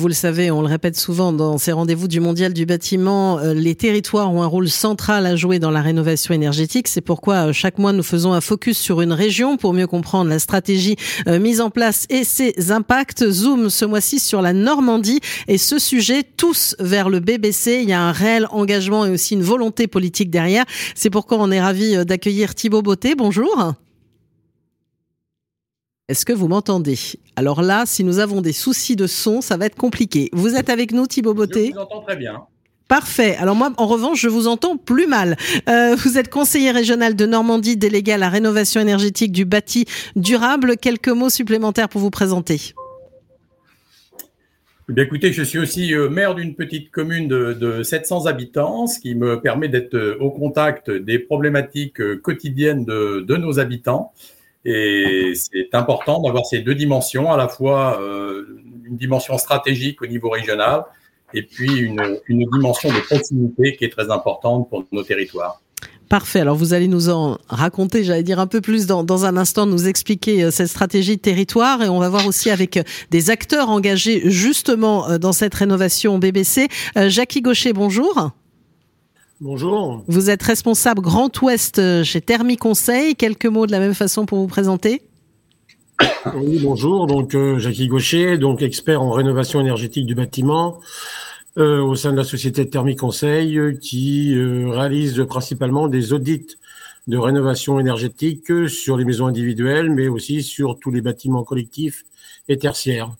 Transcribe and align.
Vous 0.00 0.08
le 0.08 0.14
savez, 0.14 0.50
on 0.50 0.62
le 0.62 0.66
répète 0.66 0.96
souvent 0.96 1.30
dans 1.30 1.58
ces 1.58 1.72
rendez-vous 1.72 2.08
du 2.08 2.20
Mondial 2.20 2.54
du 2.54 2.64
bâtiment, 2.64 3.38
euh, 3.38 3.52
les 3.52 3.74
territoires 3.74 4.32
ont 4.32 4.42
un 4.42 4.46
rôle 4.46 4.70
central 4.70 5.26
à 5.26 5.36
jouer 5.36 5.58
dans 5.58 5.70
la 5.70 5.82
rénovation 5.82 6.32
énergétique. 6.32 6.88
C'est 6.88 7.02
pourquoi 7.02 7.48
euh, 7.48 7.52
chaque 7.52 7.76
mois 7.76 7.92
nous 7.92 8.02
faisons 8.02 8.32
un 8.32 8.40
focus 8.40 8.78
sur 8.78 9.02
une 9.02 9.12
région 9.12 9.58
pour 9.58 9.74
mieux 9.74 9.86
comprendre 9.86 10.30
la 10.30 10.38
stratégie 10.38 10.96
euh, 11.28 11.38
mise 11.38 11.60
en 11.60 11.68
place 11.68 12.06
et 12.08 12.24
ses 12.24 12.72
impacts. 12.72 13.28
Zoom 13.28 13.68
ce 13.68 13.84
mois-ci 13.84 14.20
sur 14.20 14.40
la 14.40 14.54
Normandie 14.54 15.20
et 15.48 15.58
ce 15.58 15.78
sujet 15.78 16.22
tous 16.22 16.76
vers 16.78 17.10
le 17.10 17.20
BBC. 17.20 17.80
Il 17.82 17.90
y 17.90 17.92
a 17.92 18.00
un 18.00 18.12
réel 18.12 18.46
engagement 18.52 19.04
et 19.04 19.10
aussi 19.10 19.34
une 19.34 19.42
volonté 19.42 19.86
politique 19.86 20.30
derrière. 20.30 20.64
C'est 20.94 21.10
pourquoi 21.10 21.36
on 21.40 21.50
est 21.50 21.60
ravi 21.60 22.06
d'accueillir 22.06 22.54
Thibaut 22.54 22.80
Beauté. 22.80 23.14
Bonjour. 23.14 23.74
Est-ce 26.10 26.26
que 26.26 26.32
vous 26.32 26.48
m'entendez? 26.48 26.98
Alors 27.36 27.62
là, 27.62 27.84
si 27.86 28.02
nous 28.02 28.18
avons 28.18 28.40
des 28.40 28.52
soucis 28.52 28.96
de 28.96 29.06
son, 29.06 29.40
ça 29.40 29.56
va 29.56 29.66
être 29.66 29.76
compliqué. 29.76 30.28
Vous 30.32 30.56
êtes 30.56 30.68
avec 30.68 30.90
nous, 30.90 31.06
Thibaut 31.06 31.34
Beauté? 31.34 31.68
Je 31.68 31.74
vous 31.74 31.82
entends 31.82 32.00
très 32.00 32.16
bien. 32.16 32.46
Parfait. 32.88 33.36
Alors 33.36 33.54
moi, 33.54 33.72
en 33.76 33.86
revanche, 33.86 34.20
je 34.20 34.28
vous 34.28 34.48
entends 34.48 34.76
plus 34.76 35.06
mal. 35.06 35.36
Euh, 35.68 35.94
vous 35.94 36.18
êtes 36.18 36.28
conseiller 36.28 36.72
régional 36.72 37.14
de 37.14 37.26
Normandie, 37.26 37.76
délégué 37.76 38.10
à 38.10 38.18
la 38.18 38.28
rénovation 38.28 38.80
énergétique 38.80 39.30
du 39.30 39.44
bâti 39.44 39.84
durable. 40.16 40.76
Quelques 40.76 41.10
mots 41.10 41.30
supplémentaires 41.30 41.88
pour 41.88 42.00
vous 42.00 42.10
présenter. 42.10 42.74
Eh 44.88 44.92
bien, 44.92 45.04
écoutez, 45.04 45.32
je 45.32 45.44
suis 45.44 45.60
aussi 45.60 45.94
euh, 45.94 46.08
maire 46.08 46.34
d'une 46.34 46.56
petite 46.56 46.90
commune 46.90 47.28
de, 47.28 47.84
700 47.84 48.26
habitants, 48.26 48.88
ce 48.88 48.98
qui 48.98 49.14
me 49.14 49.40
permet 49.40 49.68
d'être 49.68 49.94
euh, 49.94 50.18
au 50.18 50.32
contact 50.32 50.90
des 50.90 51.20
problématiques 51.20 52.02
quotidiennes 52.20 52.84
de, 52.84 53.20
de 53.20 53.36
nos 53.36 53.60
habitants. 53.60 54.12
Et 54.64 55.32
c'est 55.34 55.74
important 55.74 56.20
d'avoir 56.22 56.44
ces 56.44 56.60
deux 56.60 56.74
dimensions, 56.74 57.32
à 57.32 57.36
la 57.36 57.48
fois 57.48 58.00
euh, 58.00 58.60
une 58.84 58.96
dimension 58.96 59.38
stratégique 59.38 60.02
au 60.02 60.06
niveau 60.06 60.28
régional 60.28 60.84
et 61.32 61.42
puis 61.42 61.78
une, 61.78 62.18
une, 62.26 62.44
dimension 62.50 62.88
de 62.90 62.98
proximité 62.98 63.76
qui 63.76 63.84
est 63.84 63.88
très 63.88 64.10
importante 64.10 64.68
pour 64.68 64.84
nos 64.90 65.02
territoires. 65.04 65.62
Parfait. 66.08 66.40
Alors 66.40 66.56
vous 66.56 66.74
allez 66.74 66.88
nous 66.88 67.08
en 67.08 67.38
raconter, 67.48 68.02
j'allais 68.02 68.24
dire 68.24 68.40
un 68.40 68.48
peu 68.48 68.60
plus 68.60 68.86
dans, 68.86 69.04
dans, 69.04 69.26
un 69.26 69.36
instant, 69.36 69.64
nous 69.64 69.86
expliquer 69.86 70.42
euh, 70.42 70.50
cette 70.50 70.66
stratégie 70.66 71.16
de 71.16 71.22
territoire 71.22 71.82
et 71.82 71.88
on 71.88 72.00
va 72.00 72.08
voir 72.08 72.26
aussi 72.26 72.50
avec 72.50 72.76
euh, 72.76 72.82
des 73.10 73.30
acteurs 73.30 73.70
engagés 73.70 74.28
justement 74.28 75.18
dans 75.18 75.32
cette 75.32 75.54
rénovation 75.54 76.18
BBC. 76.18 76.66
Jackie 76.96 77.42
Gaucher, 77.42 77.72
bonjour. 77.72 78.32
Bonjour. 79.42 80.04
Vous 80.06 80.28
êtes 80.28 80.42
responsable 80.42 81.00
Grand 81.00 81.40
Ouest 81.40 81.78
euh, 81.78 82.04
chez 82.04 82.20
Thermi 82.20 82.58
Conseil. 82.58 83.16
Quelques 83.16 83.46
mots 83.46 83.66
de 83.66 83.72
la 83.72 83.78
même 83.78 83.94
façon 83.94 84.26
pour 84.26 84.36
vous 84.36 84.46
présenter 84.46 85.00
Oui, 86.34 86.58
bonjour. 86.62 87.06
Donc, 87.06 87.34
euh, 87.34 87.58
Jackie 87.58 87.88
Gaucher, 87.88 88.36
donc 88.36 88.60
expert 88.60 89.00
en 89.00 89.12
rénovation 89.12 89.58
énergétique 89.58 90.04
du 90.04 90.14
bâtiment 90.14 90.80
euh, 91.56 91.80
au 91.80 91.94
sein 91.94 92.12
de 92.12 92.18
la 92.18 92.24
société 92.24 92.68
Thermi 92.68 92.96
Conseil 92.96 93.78
qui 93.80 94.38
réalise 94.38 95.24
principalement 95.26 95.88
des 95.88 96.12
audits 96.12 96.58
de 97.06 97.16
rénovation 97.16 97.80
énergétique 97.80 98.68
sur 98.68 98.98
les 98.98 99.06
maisons 99.06 99.26
individuelles, 99.26 99.88
mais 99.88 100.08
aussi 100.08 100.42
sur 100.42 100.78
tous 100.78 100.90
les 100.90 101.00
bâtiments 101.00 101.44
collectifs 101.44 102.04
et 102.48 102.58
tertiaires. 102.58 103.10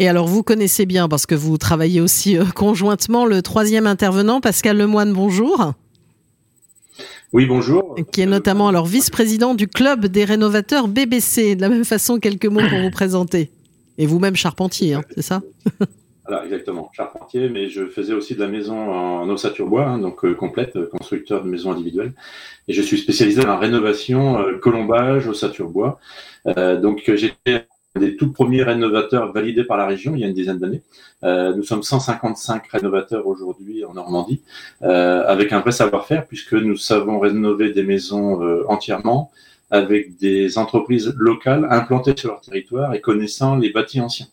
Et 0.00 0.08
alors, 0.08 0.26
vous 0.26 0.42
connaissez 0.42 0.86
bien, 0.86 1.08
parce 1.08 1.24
que 1.24 1.36
vous 1.36 1.56
travaillez 1.56 2.00
aussi 2.00 2.36
euh, 2.36 2.44
conjointement, 2.44 3.26
le 3.26 3.42
troisième 3.42 3.86
intervenant, 3.86 4.40
Pascal 4.40 4.76
Lemoine, 4.76 5.12
bonjour. 5.12 5.72
Oui, 7.32 7.46
bonjour. 7.46 7.96
Qui 8.12 8.22
est 8.22 8.26
notamment 8.26 8.68
alors 8.68 8.86
vice-président 8.86 9.54
du 9.54 9.68
club 9.68 10.06
des 10.06 10.24
rénovateurs 10.24 10.88
BBC. 10.88 11.54
De 11.54 11.60
la 11.60 11.68
même 11.68 11.84
façon, 11.84 12.18
quelques 12.18 12.46
mots 12.46 12.66
pour 12.68 12.80
vous 12.80 12.90
présenter. 12.90 13.50
Et 13.96 14.06
vous-même 14.06 14.34
charpentier, 14.34 14.94
hein, 14.94 15.02
c'est 15.14 15.22
ça? 15.22 15.42
Alors, 16.26 16.42
exactement, 16.42 16.90
charpentier, 16.94 17.48
mais 17.50 17.68
je 17.68 17.86
faisais 17.86 18.14
aussi 18.14 18.34
de 18.34 18.40
la 18.40 18.48
maison 18.48 18.90
en 18.90 19.28
ossature 19.28 19.66
bois, 19.66 19.84
hein, 19.86 19.98
donc 19.98 20.24
euh, 20.24 20.34
complète, 20.34 20.74
euh, 20.74 20.88
constructeur 20.90 21.44
de 21.44 21.48
maisons 21.50 21.70
individuelles. 21.70 22.14
Et 22.66 22.72
je 22.72 22.80
suis 22.80 22.96
spécialisé 22.98 23.42
dans 23.42 23.48
la 23.48 23.58
rénovation, 23.58 24.42
colombage, 24.62 25.28
ossature 25.28 25.68
bois. 25.68 26.00
donc, 26.46 27.12
j'étais 27.14 27.66
des 28.00 28.16
tout 28.16 28.32
premiers 28.32 28.62
rénovateurs 28.62 29.32
validés 29.32 29.64
par 29.64 29.76
la 29.76 29.86
région 29.86 30.14
il 30.14 30.20
y 30.20 30.24
a 30.24 30.26
une 30.26 30.34
dizaine 30.34 30.58
d'années. 30.58 30.82
Euh, 31.22 31.54
nous 31.54 31.62
sommes 31.62 31.82
155 31.82 32.66
rénovateurs 32.66 33.26
aujourd'hui 33.26 33.84
en 33.84 33.94
Normandie, 33.94 34.42
euh, 34.82 35.24
avec 35.26 35.52
un 35.52 35.60
vrai 35.60 35.72
savoir-faire 35.72 36.26
puisque 36.26 36.54
nous 36.54 36.76
savons 36.76 37.20
rénover 37.20 37.72
des 37.72 37.84
maisons 37.84 38.42
euh, 38.42 38.64
entièrement 38.68 39.30
avec 39.70 40.16
des 40.18 40.58
entreprises 40.58 41.14
locales 41.16 41.66
implantées 41.70 42.16
sur 42.16 42.30
leur 42.30 42.40
territoire 42.40 42.94
et 42.94 43.00
connaissant 43.00 43.56
les 43.56 43.70
bâtis 43.70 44.00
anciens. 44.00 44.26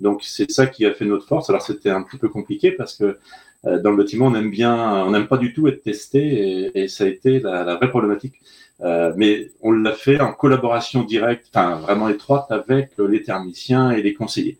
Donc 0.00 0.24
c'est 0.24 0.50
ça 0.50 0.66
qui 0.66 0.84
a 0.84 0.92
fait 0.92 1.04
notre 1.04 1.26
force. 1.26 1.48
Alors 1.50 1.62
c'était 1.62 1.90
un 1.90 2.02
petit 2.02 2.18
peu 2.18 2.28
compliqué 2.28 2.72
parce 2.72 2.96
que 2.96 3.18
dans 3.64 3.90
le 3.90 3.96
bâtiment 3.96 4.26
on 4.26 4.34
aime 4.34 4.50
bien, 4.50 5.04
on 5.04 5.10
n'aime 5.10 5.26
pas 5.26 5.38
du 5.38 5.54
tout 5.54 5.68
être 5.68 5.82
testé 5.82 6.70
et, 6.74 6.88
ça 6.88 7.04
a 7.04 7.06
été 7.06 7.40
la, 7.40 7.64
la 7.64 7.76
vraie 7.76 7.88
problématique. 7.88 8.40
Euh, 8.80 9.12
mais 9.16 9.50
on 9.62 9.72
l'a 9.72 9.92
fait 9.92 10.20
en 10.20 10.32
collaboration 10.32 11.04
directe, 11.04 11.46
enfin 11.54 11.76
vraiment 11.76 12.08
étroite 12.08 12.46
avec 12.50 12.90
les 12.98 13.22
thermiciens 13.22 13.92
et 13.92 14.02
les 14.02 14.14
conseillers. 14.14 14.58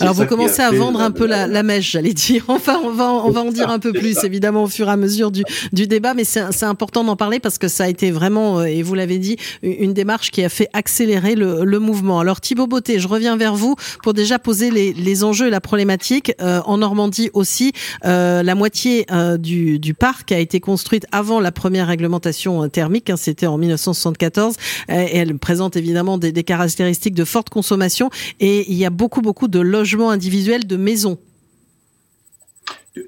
Alors 0.00 0.14
vous 0.14 0.26
commencez 0.26 0.62
à 0.62 0.70
vendre 0.70 1.00
un 1.00 1.10
peu 1.10 1.26
la, 1.26 1.46
la 1.46 1.62
mèche, 1.62 1.92
j'allais 1.92 2.12
dire. 2.12 2.44
Enfin, 2.54 2.80
on 2.82 2.90
va, 2.90 3.12
on 3.12 3.30
va 3.30 3.42
en 3.42 3.50
dire 3.50 3.68
un 3.68 3.78
peu 3.78 3.92
plus, 3.92 4.22
évidemment, 4.24 4.64
au 4.64 4.68
fur 4.68 4.88
et 4.88 4.90
à 4.90 4.96
mesure 4.96 5.30
du, 5.30 5.42
du 5.72 5.86
débat, 5.86 6.14
mais 6.14 6.24
c'est 6.24 6.62
important 6.62 7.04
d'en 7.04 7.16
parler 7.16 7.40
parce 7.40 7.58
que 7.58 7.68
ça 7.68 7.84
a 7.84 7.88
été 7.88 8.10
vraiment, 8.10 8.60
euh, 8.60 8.64
et 8.64 8.82
vous 8.82 8.94
l'avez 8.94 9.18
dit, 9.18 9.36
une 9.62 9.92
démarche 9.92 10.30
qui 10.30 10.42
a 10.44 10.48
fait 10.48 10.68
accélérer 10.72 11.34
le, 11.34 11.64
le, 11.64 11.78
mouvement. 11.78 12.20
Alors 12.20 12.40
Thibaut 12.40 12.66
Beauté, 12.66 12.98
je 12.98 13.08
reviens 13.08 13.36
vers 13.36 13.54
vous 13.54 13.74
pour 14.02 14.14
déjà 14.14 14.38
poser 14.38 14.70
les, 14.70 14.92
les 14.92 15.24
enjeux 15.24 15.48
et 15.48 15.50
la 15.50 15.60
problématique. 15.60 16.32
Euh, 16.40 16.60
en 16.66 16.78
Normandie 16.78 17.30
aussi, 17.32 17.72
euh, 18.04 18.42
la 18.42 18.54
moitié 18.54 19.06
euh, 19.10 19.36
du, 19.36 19.78
du, 19.78 19.94
parc 19.94 20.32
a 20.32 20.38
été 20.38 20.60
construite 20.60 21.06
avant 21.12 21.40
la 21.40 21.52
première 21.52 21.88
réglementation 21.88 22.68
thermique, 22.68 23.10
hein, 23.10 23.16
c'était 23.16 23.46
en 23.46 23.58
1974, 23.58 24.54
et 24.88 25.16
elle 25.16 25.36
présente 25.38 25.76
évidemment 25.76 26.18
des, 26.18 26.32
des 26.32 26.44
caractéristiques 26.44 27.14
de 27.14 27.24
forte 27.24 27.50
consommation, 27.50 28.10
et 28.40 28.70
il 28.70 28.76
y 28.76 28.84
a 28.84 28.90
beaucoup, 28.90 29.22
beaucoup 29.22 29.48
de 29.48 29.60
logements 29.74 30.10
individuels 30.10 30.66
de 30.66 30.76
maisons. 30.76 31.18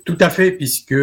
Tout 0.05 0.19
à 0.19 0.31
fait, 0.31 0.51
puisque 0.51 0.97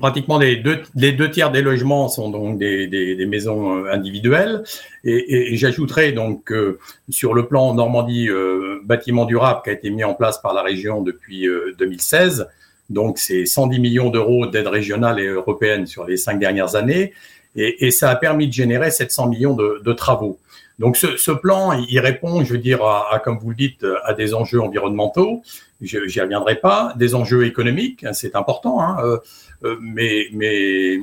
pratiquement 0.00 0.38
les 0.38 0.56
deux, 0.56 1.30
tiers 1.30 1.52
des 1.52 1.62
logements 1.62 2.08
sont 2.08 2.30
donc 2.30 2.58
des, 2.58 3.26
maisons 3.28 3.76
euh, 3.76 3.92
individuelles. 3.92 4.64
Et, 5.04 5.52
et, 5.52 5.56
j'ajouterais 5.56 6.10
donc 6.10 6.50
euh, 6.50 6.80
sur 7.10 7.32
le 7.32 7.46
plan 7.46 7.74
Normandie 7.74 8.28
euh, 8.28 8.80
bâtiment 8.84 9.24
durable 9.24 9.60
qui 9.62 9.70
a 9.70 9.72
été 9.74 9.90
mis 9.90 10.02
en 10.02 10.14
place 10.14 10.38
par 10.42 10.52
la 10.52 10.62
région 10.62 11.00
depuis 11.00 11.46
2016, 11.78 12.48
donc 12.90 13.18
c'est 13.18 13.46
110 13.46 13.78
millions 13.78 14.10
d'euros 14.10 14.46
d'aide 14.46 14.66
régionale 14.66 15.20
et 15.20 15.26
européenne 15.26 15.86
sur 15.86 16.04
les 16.04 16.16
cinq 16.16 16.40
dernières 16.40 16.74
années, 16.74 17.12
et, 17.54 17.90
ça 17.92 18.10
a 18.10 18.16
permis 18.16 18.48
de 18.48 18.52
générer 18.52 18.90
700 18.90 19.28
millions 19.28 19.54
de 19.54 19.92
travaux. 19.92 20.38
Donc 20.78 20.96
ce, 20.96 21.16
ce, 21.16 21.32
plan, 21.32 21.72
il 21.72 21.98
répond, 21.98 22.44
je 22.44 22.52
veux 22.52 22.58
dire, 22.58 22.84
à, 22.84 23.20
comme 23.24 23.38
vous 23.38 23.50
le 23.50 23.56
dites, 23.56 23.84
à 24.04 24.14
des 24.14 24.34
enjeux 24.34 24.60
environnementaux. 24.60 25.42
J'y 25.80 26.20
reviendrai 26.20 26.56
pas. 26.56 26.92
Des 26.96 27.14
enjeux 27.14 27.46
économiques, 27.46 28.04
hein, 28.04 28.12
c'est 28.12 28.36
important. 28.36 28.80
Hein, 28.80 28.96
euh, 29.02 29.18
euh, 29.64 29.76
mais, 29.80 30.26
mais 30.32 30.98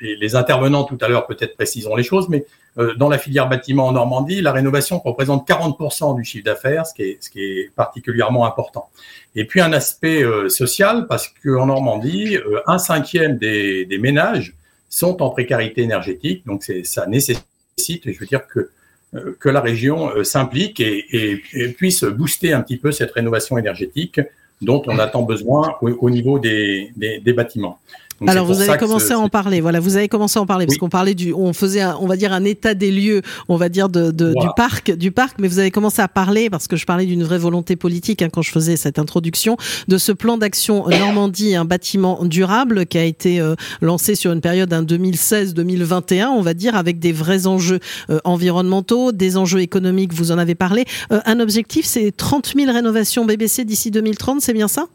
les, 0.00 0.16
les, 0.16 0.36
intervenants 0.36 0.84
tout 0.84 0.98
à 1.00 1.08
l'heure 1.08 1.26
peut-être 1.26 1.54
préciseront 1.56 1.96
les 1.96 2.02
choses. 2.02 2.28
Mais 2.28 2.44
euh, 2.78 2.94
dans 2.94 3.08
la 3.08 3.18
filière 3.18 3.48
bâtiment 3.48 3.86
en 3.86 3.92
Normandie, 3.92 4.42
la 4.42 4.52
rénovation 4.52 4.98
représente 4.98 5.48
40% 5.48 6.14
du 6.14 6.24
chiffre 6.24 6.44
d'affaires, 6.44 6.86
ce, 6.86 6.92
qui 6.92 7.02
est, 7.02 7.22
ce 7.22 7.30
qui 7.30 7.42
est 7.42 7.74
particulièrement 7.74 8.44
important. 8.44 8.90
Et 9.34 9.46
puis 9.46 9.60
un 9.60 9.72
aspect 9.72 10.22
euh, 10.22 10.48
social, 10.50 11.06
parce 11.06 11.28
qu'en 11.42 11.66
Normandie, 11.66 12.36
euh, 12.36 12.60
un 12.66 12.78
cinquième 12.78 13.38
des, 13.38 13.86
des 13.86 13.98
ménages 13.98 14.54
sont 14.90 15.22
en 15.22 15.30
précarité 15.30 15.82
énergétique. 15.82 16.46
Donc 16.46 16.64
ça 16.84 17.06
nécessite 17.06 17.44
je 17.78 18.18
veux 18.18 18.26
dire 18.26 18.46
que, 18.46 18.70
euh, 19.14 19.36
la 19.44 19.60
région 19.60 20.10
euh, 20.10 20.24
s'implique 20.24 20.80
et, 20.80 21.42
puisse 21.76 22.04
booster 22.04 22.52
un 22.52 22.62
petit 22.62 22.76
peu 22.76 22.90
cette 22.90 23.12
rénovation 23.12 23.58
énergétique 23.58 24.20
dont 24.62 24.82
on 24.86 24.98
a 24.98 25.06
tant 25.06 25.22
besoin 25.22 25.76
au, 25.82 25.90
au 25.90 26.10
niveau 26.10 26.38
des 26.38 26.92
bâtiments. 27.36 27.78
Donc 28.20 28.30
Alors 28.30 28.46
vous 28.46 28.60
avez 28.60 28.78
commencé 28.78 29.12
à 29.12 29.18
en 29.18 29.28
parler. 29.28 29.60
Voilà, 29.60 29.80
vous 29.80 29.96
avez 29.96 30.08
commencé 30.08 30.38
à 30.38 30.42
en 30.42 30.46
parler 30.46 30.64
oui. 30.64 30.68
parce 30.68 30.78
qu'on 30.78 30.88
parlait 30.88 31.14
du, 31.14 31.32
on 31.32 31.52
faisait, 31.52 31.82
un, 31.82 31.96
on 32.00 32.06
va 32.06 32.16
dire 32.16 32.32
un 32.32 32.44
état 32.44 32.74
des 32.74 32.90
lieux, 32.90 33.22
on 33.48 33.56
va 33.56 33.68
dire 33.68 33.88
de, 33.88 34.10
de 34.10 34.32
voilà. 34.32 34.48
du 34.48 34.54
parc, 34.56 34.90
du 34.92 35.10
parc. 35.10 35.38
Mais 35.38 35.48
vous 35.48 35.58
avez 35.58 35.70
commencé 35.70 36.00
à 36.00 36.08
parler 36.08 36.48
parce 36.48 36.66
que 36.66 36.76
je 36.76 36.86
parlais 36.86 37.04
d'une 37.04 37.24
vraie 37.24 37.38
volonté 37.38 37.76
politique 37.76 38.22
hein, 38.22 38.28
quand 38.32 38.42
je 38.42 38.50
faisais 38.50 38.76
cette 38.76 38.98
introduction 38.98 39.56
de 39.88 39.98
ce 39.98 40.12
plan 40.12 40.38
d'action 40.38 40.88
Normandie, 40.88 41.54
un 41.54 41.64
bâtiment 41.64 42.24
durable 42.24 42.86
qui 42.86 42.98
a 42.98 43.04
été 43.04 43.40
euh, 43.40 43.54
lancé 43.82 44.14
sur 44.14 44.32
une 44.32 44.40
période 44.40 44.72
hein, 44.72 44.82
2016-2021, 44.82 46.28
on 46.28 46.42
va 46.42 46.54
dire, 46.54 46.74
avec 46.76 46.98
des 46.98 47.12
vrais 47.12 47.46
enjeux 47.46 47.80
euh, 48.10 48.18
environnementaux, 48.24 49.12
des 49.12 49.36
enjeux 49.36 49.60
économiques. 49.60 50.14
Vous 50.14 50.32
en 50.32 50.38
avez 50.38 50.54
parlé. 50.54 50.84
Euh, 51.12 51.20
un 51.26 51.40
objectif, 51.40 51.84
c'est 51.84 52.16
30 52.16 52.54
000 52.56 52.72
rénovations 52.72 53.24
BBC 53.24 53.64
d'ici 53.64 53.90
2030. 53.90 54.40
C'est 54.40 54.54
bien 54.54 54.68
ça? 54.68 54.86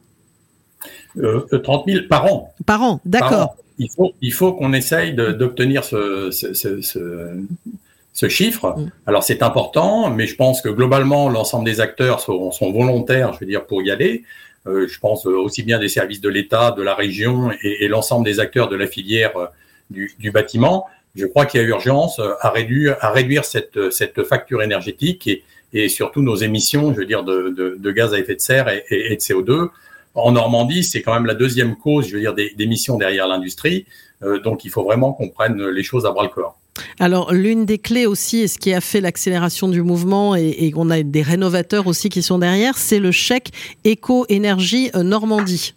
Euh, 1.17 1.45
30 1.63 1.85
000 1.87 2.05
par 2.09 2.25
an. 2.31 2.53
Par 2.65 2.81
an, 2.81 2.99
d'accord. 3.05 3.55
Il 3.77 3.89
faut, 3.89 4.13
il 4.21 4.33
faut 4.33 4.53
qu'on 4.53 4.73
essaye 4.73 5.13
d'obtenir 5.13 5.83
ce, 5.83 6.29
ce, 6.31 6.53
ce, 6.53 6.81
ce, 8.13 8.29
chiffre. 8.29 8.75
Mm. 8.77 8.91
Alors 9.07 9.23
c'est 9.23 9.41
important, 9.41 10.09
mais 10.09 10.27
je 10.27 10.35
pense 10.35 10.61
que 10.61 10.69
globalement, 10.69 11.29
l'ensemble 11.29 11.65
des 11.65 11.81
acteurs 11.81 12.19
sont, 12.19 12.51
sont, 12.51 12.71
volontaires, 12.71 13.33
je 13.33 13.39
veux 13.39 13.45
dire, 13.45 13.65
pour 13.65 13.81
y 13.81 13.89
aller. 13.91 14.23
Euh, 14.67 14.87
je 14.87 14.99
pense 14.99 15.25
aussi 15.25 15.63
bien 15.63 15.79
des 15.79 15.87
services 15.87 16.21
de 16.21 16.29
l'État, 16.29 16.71
de 16.71 16.83
la 16.83 16.93
région 16.93 17.51
et, 17.63 17.85
et 17.85 17.87
l'ensemble 17.87 18.25
des 18.25 18.39
acteurs 18.39 18.69
de 18.69 18.75
la 18.75 18.85
filière 18.85 19.31
du, 19.89 20.13
du 20.19 20.29
bâtiment. 20.31 20.85
Je 21.15 21.25
crois 21.25 21.45
qu'il 21.45 21.59
y 21.59 21.63
a 21.63 21.67
urgence 21.67 22.21
à 22.39 22.49
réduire, 22.51 22.95
à 23.01 23.11
réduire 23.11 23.43
cette, 23.43 23.91
cette 23.91 24.23
facture 24.23 24.61
énergétique 24.61 25.27
et, 25.27 25.43
et 25.73 25.89
surtout 25.89 26.21
nos 26.21 26.35
émissions, 26.35 26.93
je 26.93 26.99
veux 26.99 27.05
dire, 27.05 27.23
de, 27.23 27.49
de, 27.49 27.77
de 27.79 27.91
gaz 27.91 28.13
à 28.13 28.19
effet 28.19 28.35
de 28.35 28.41
serre 28.41 28.69
et, 28.69 28.83
et, 28.89 29.15
de 29.15 29.21
CO2. 29.21 29.69
En 30.13 30.33
Normandie, 30.33 30.83
c'est 30.83 31.01
quand 31.01 31.13
même 31.13 31.25
la 31.25 31.35
deuxième 31.35 31.75
cause, 31.75 32.07
je 32.07 32.15
veux 32.15 32.21
dire, 32.21 32.33
d'émissions 32.33 32.97
derrière 32.97 33.27
l'industrie. 33.27 33.85
Euh, 34.23 34.39
donc, 34.39 34.65
il 34.65 34.69
faut 34.69 34.83
vraiment 34.83 35.13
qu'on 35.13 35.29
prenne 35.29 35.65
les 35.69 35.83
choses 35.83 36.05
à 36.05 36.11
bras 36.11 36.23
le 36.23 36.29
corps. 36.29 36.57
Alors, 36.99 37.33
l'une 37.33 37.65
des 37.65 37.77
clés 37.77 38.05
aussi, 38.05 38.39
et 38.39 38.47
ce 38.47 38.57
qui 38.57 38.73
a 38.73 38.81
fait 38.81 39.01
l'accélération 39.01 39.67
du 39.67 39.81
mouvement, 39.81 40.35
et, 40.35 40.55
et 40.59 40.73
on 40.75 40.89
a 40.89 41.01
des 41.03 41.21
rénovateurs 41.21 41.87
aussi 41.87 42.09
qui 42.09 42.21
sont 42.21 42.39
derrière, 42.39 42.77
c'est 42.77 42.99
le 42.99 43.11
chèque 43.11 43.51
éco-énergie 43.83 44.91
euh, 44.95 45.03
Normandie. 45.03 45.73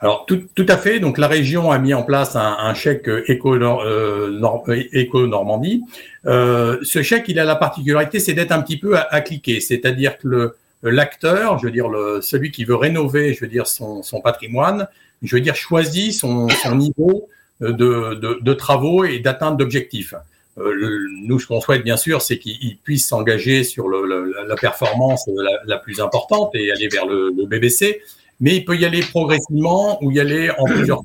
Alors 0.00 0.26
tout, 0.26 0.42
tout, 0.54 0.66
à 0.68 0.76
fait. 0.76 1.00
Donc 1.00 1.18
la 1.18 1.26
région 1.26 1.72
a 1.72 1.78
mis 1.78 1.92
en 1.92 2.04
place 2.04 2.36
un, 2.36 2.56
un 2.60 2.72
chèque 2.74 3.10
éco, 3.26 3.54
euh, 3.54 4.82
éco 4.92 5.26
Normandie. 5.26 5.82
Euh, 6.26 6.78
ce 6.82 7.02
chèque, 7.02 7.24
il 7.26 7.38
a 7.40 7.44
la 7.44 7.56
particularité, 7.56 8.20
c'est 8.20 8.34
d'être 8.34 8.52
un 8.52 8.62
petit 8.62 8.76
peu 8.76 8.96
à, 8.96 9.08
à 9.10 9.20
cliquer. 9.20 9.60
C'est-à-dire 9.60 10.18
que 10.18 10.28
le 10.28 10.56
l'acteur, 10.82 11.58
je 11.58 11.66
veux 11.66 11.72
dire 11.72 11.90
celui 12.22 12.50
qui 12.50 12.64
veut 12.64 12.76
rénover, 12.76 13.34
je 13.34 13.40
veux 13.40 13.50
dire 13.50 13.66
son, 13.66 14.02
patrimoine, 14.22 14.88
je 15.22 15.34
veux 15.34 15.40
dire 15.40 15.56
choisit 15.56 16.12
son, 16.12 16.48
niveau 16.74 17.28
de, 17.60 18.52
travaux 18.54 19.04
et 19.04 19.18
d'atteinte 19.18 19.56
d'objectifs. 19.56 20.14
Euh, 20.58 21.06
nous, 21.22 21.38
ce 21.38 21.46
qu'on 21.46 21.60
souhaite 21.60 21.84
bien 21.84 21.96
sûr, 21.96 22.20
c'est 22.20 22.38
qu'il 22.38 22.78
puisse 22.82 23.06
s'engager 23.08 23.62
sur 23.62 23.88
la 23.88 24.56
performance 24.56 25.28
la, 25.66 25.78
plus 25.78 26.00
importante 26.00 26.50
et 26.54 26.72
aller 26.72 26.88
vers 26.88 27.06
le, 27.06 27.46
BBC 27.46 28.02
mais 28.40 28.56
il 28.56 28.64
peut 28.64 28.76
y 28.76 28.84
aller 28.84 29.00
progressivement 29.00 30.02
ou 30.02 30.10
y 30.10 30.20
aller 30.20 30.50
en 30.58 30.64
plusieurs. 30.64 31.02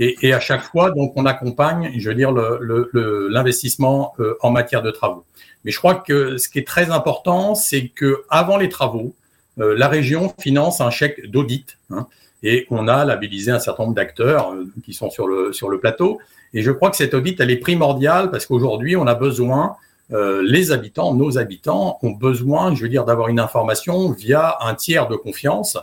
Et, 0.00 0.16
et, 0.22 0.32
à 0.32 0.40
chaque 0.40 0.62
fois, 0.62 0.90
donc, 0.90 1.12
on 1.14 1.26
accompagne, 1.26 1.92
je 1.96 2.08
veux 2.08 2.16
dire, 2.16 2.32
l'investissement 2.32 4.14
le, 4.18 4.24
le, 4.24 4.30
euh, 4.30 4.38
en 4.40 4.50
matière 4.50 4.82
de 4.82 4.90
travaux. 4.90 5.24
Mais 5.64 5.70
je 5.70 5.78
crois 5.78 5.94
que 5.94 6.38
ce 6.38 6.48
qui 6.48 6.58
est 6.58 6.66
très 6.66 6.90
important, 6.90 7.54
c'est 7.54 7.88
que 7.88 8.24
avant 8.30 8.56
les 8.56 8.70
travaux, 8.70 9.14
euh, 9.60 9.74
la 9.76 9.88
région 9.88 10.32
finance 10.40 10.80
un 10.80 10.90
chèque 10.90 11.30
d'audit. 11.30 11.78
Hein, 11.90 12.06
et 12.42 12.66
on 12.70 12.88
a 12.88 13.04
labellisé 13.04 13.50
un 13.50 13.58
certain 13.58 13.84
nombre 13.84 13.94
d'acteurs 13.94 14.52
euh, 14.52 14.72
qui 14.84 14.94
sont 14.94 15.10
sur 15.10 15.26
le, 15.26 15.52
sur 15.52 15.68
le 15.68 15.78
plateau. 15.78 16.18
Et 16.54 16.62
je 16.62 16.70
crois 16.70 16.90
que 16.90 16.96
cet 16.96 17.14
audit, 17.14 17.38
elle 17.40 17.50
est 17.50 17.58
primordiale 17.58 18.30
parce 18.30 18.46
qu'aujourd'hui, 18.46 18.96
on 18.96 19.06
a 19.06 19.14
besoin, 19.14 19.76
euh, 20.12 20.42
les 20.44 20.72
habitants, 20.72 21.14
nos 21.14 21.38
habitants 21.38 21.98
ont 22.02 22.10
besoin, 22.10 22.74
je 22.74 22.82
veux 22.82 22.88
dire, 22.88 23.04
d'avoir 23.04 23.28
une 23.28 23.40
information 23.40 24.10
via 24.12 24.56
un 24.60 24.74
tiers 24.74 25.08
de 25.08 25.16
confiance 25.16 25.76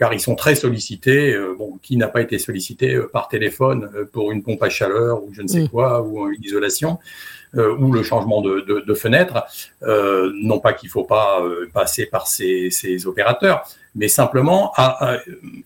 car 0.00 0.14
ils 0.14 0.20
sont 0.20 0.34
très 0.34 0.54
sollicités. 0.54 1.34
Euh, 1.34 1.54
bon, 1.56 1.78
qui 1.82 1.98
n'a 1.98 2.08
pas 2.08 2.22
été 2.22 2.38
sollicité 2.38 2.94
euh, 2.94 3.08
par 3.12 3.28
téléphone 3.28 3.90
euh, 3.94 4.06
pour 4.10 4.32
une 4.32 4.42
pompe 4.42 4.62
à 4.62 4.70
chaleur 4.70 5.22
ou 5.22 5.28
je 5.34 5.42
ne 5.42 5.46
sais 5.46 5.68
quoi, 5.68 6.00
ou 6.00 6.26
une 6.28 6.42
isolation, 6.42 6.98
ou 7.54 7.92
le 7.92 8.02
changement 8.04 8.40
de, 8.40 8.60
de, 8.60 8.80
de 8.80 8.94
fenêtre. 8.94 9.44
non 9.82 10.60
pas 10.60 10.72
qu'il 10.72 10.86
ne 10.86 10.92
faut 10.92 11.04
pas 11.04 11.42
passer 11.74 12.06
par 12.06 12.28
ces, 12.28 12.70
ces, 12.70 13.08
opérateurs, 13.08 13.64
mais 13.96 14.06
simplement 14.06 14.72
à, 14.76 15.14
à, 15.14 15.18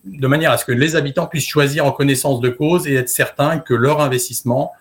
de 0.03 0.27
manière 0.27 0.51
à 0.51 0.57
ce 0.57 0.65
que 0.65 0.71
les 0.71 0.95
habitants 0.95 1.27
puissent 1.27 1.47
choisir 1.47 1.85
en 1.85 1.91
connaissance 1.91 2.41
de 2.41 2.49
cause 2.49 2.87
et 2.87 2.95
être 2.95 3.09
certains 3.09 3.59
que 3.59 3.75
leur 3.75 4.01
investissement 4.01 4.71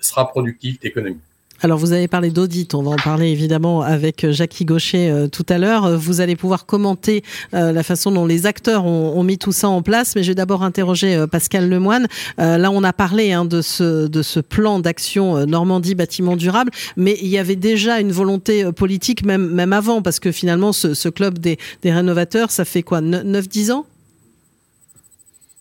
sera 0.00 0.28
productif 0.28 0.80
d'économie. 0.80 1.20
Alors 1.60 1.78
vous 1.78 1.92
avez 1.92 2.06
parlé 2.06 2.30
d'audit, 2.30 2.72
on 2.74 2.82
va 2.82 2.92
en 2.92 2.96
parler 2.96 3.30
évidemment 3.30 3.82
avec 3.82 4.22
euh, 4.22 4.32
Jackie 4.32 4.64
Gaucher 4.64 5.10
euh, 5.10 5.26
tout 5.26 5.44
à 5.48 5.58
l'heure. 5.58 5.98
Vous 5.98 6.20
allez 6.20 6.36
pouvoir 6.36 6.66
commenter 6.66 7.24
euh, 7.52 7.72
la 7.72 7.82
façon 7.82 8.12
dont 8.12 8.26
les 8.26 8.46
acteurs 8.46 8.84
ont, 8.84 9.22
mis 9.24 9.38
tout 9.38 9.50
ça 9.50 9.68
en 9.68 9.82
place, 9.82 10.14
mais 10.14 10.22
je 10.22 10.28
vais 10.28 10.34
d'abord 10.36 10.62
interroger 10.62 11.16
euh, 11.16 11.26
Pascal 11.26 11.68
Lemoine. 11.68 12.06
Euh, 12.38 12.58
là 12.58 12.70
on 12.70 12.84
a 12.84 12.92
parlé 12.92 13.32
hein, 13.32 13.44
de, 13.44 13.60
ce, 13.60 14.40
plan 14.40 14.78
d'action 14.78 15.36
euh, 15.36 15.46
Normandie 15.46 15.96
bâtiment 15.96 16.36
durable, 16.36 16.70
mais 16.96 17.16
il 17.20 17.28
y 17.28 17.38
avait 17.38 17.56
déjà 17.56 17.98
une 17.98 18.12
volonté 18.12 18.70
politique 18.72 19.24
même, 19.24 19.72
avant, 19.72 20.00
parce 20.00 20.20
que 20.20 20.30
finalement 20.30 20.72
ce, 20.72 21.08
club 21.08 21.38
des, 21.38 21.58
des 21.82 21.92
rénovateurs, 21.92 22.52
ça 22.52 22.64
fait 22.64 22.84
quoi 22.84 23.00
9-10 23.00 23.72
ans? 23.72 23.86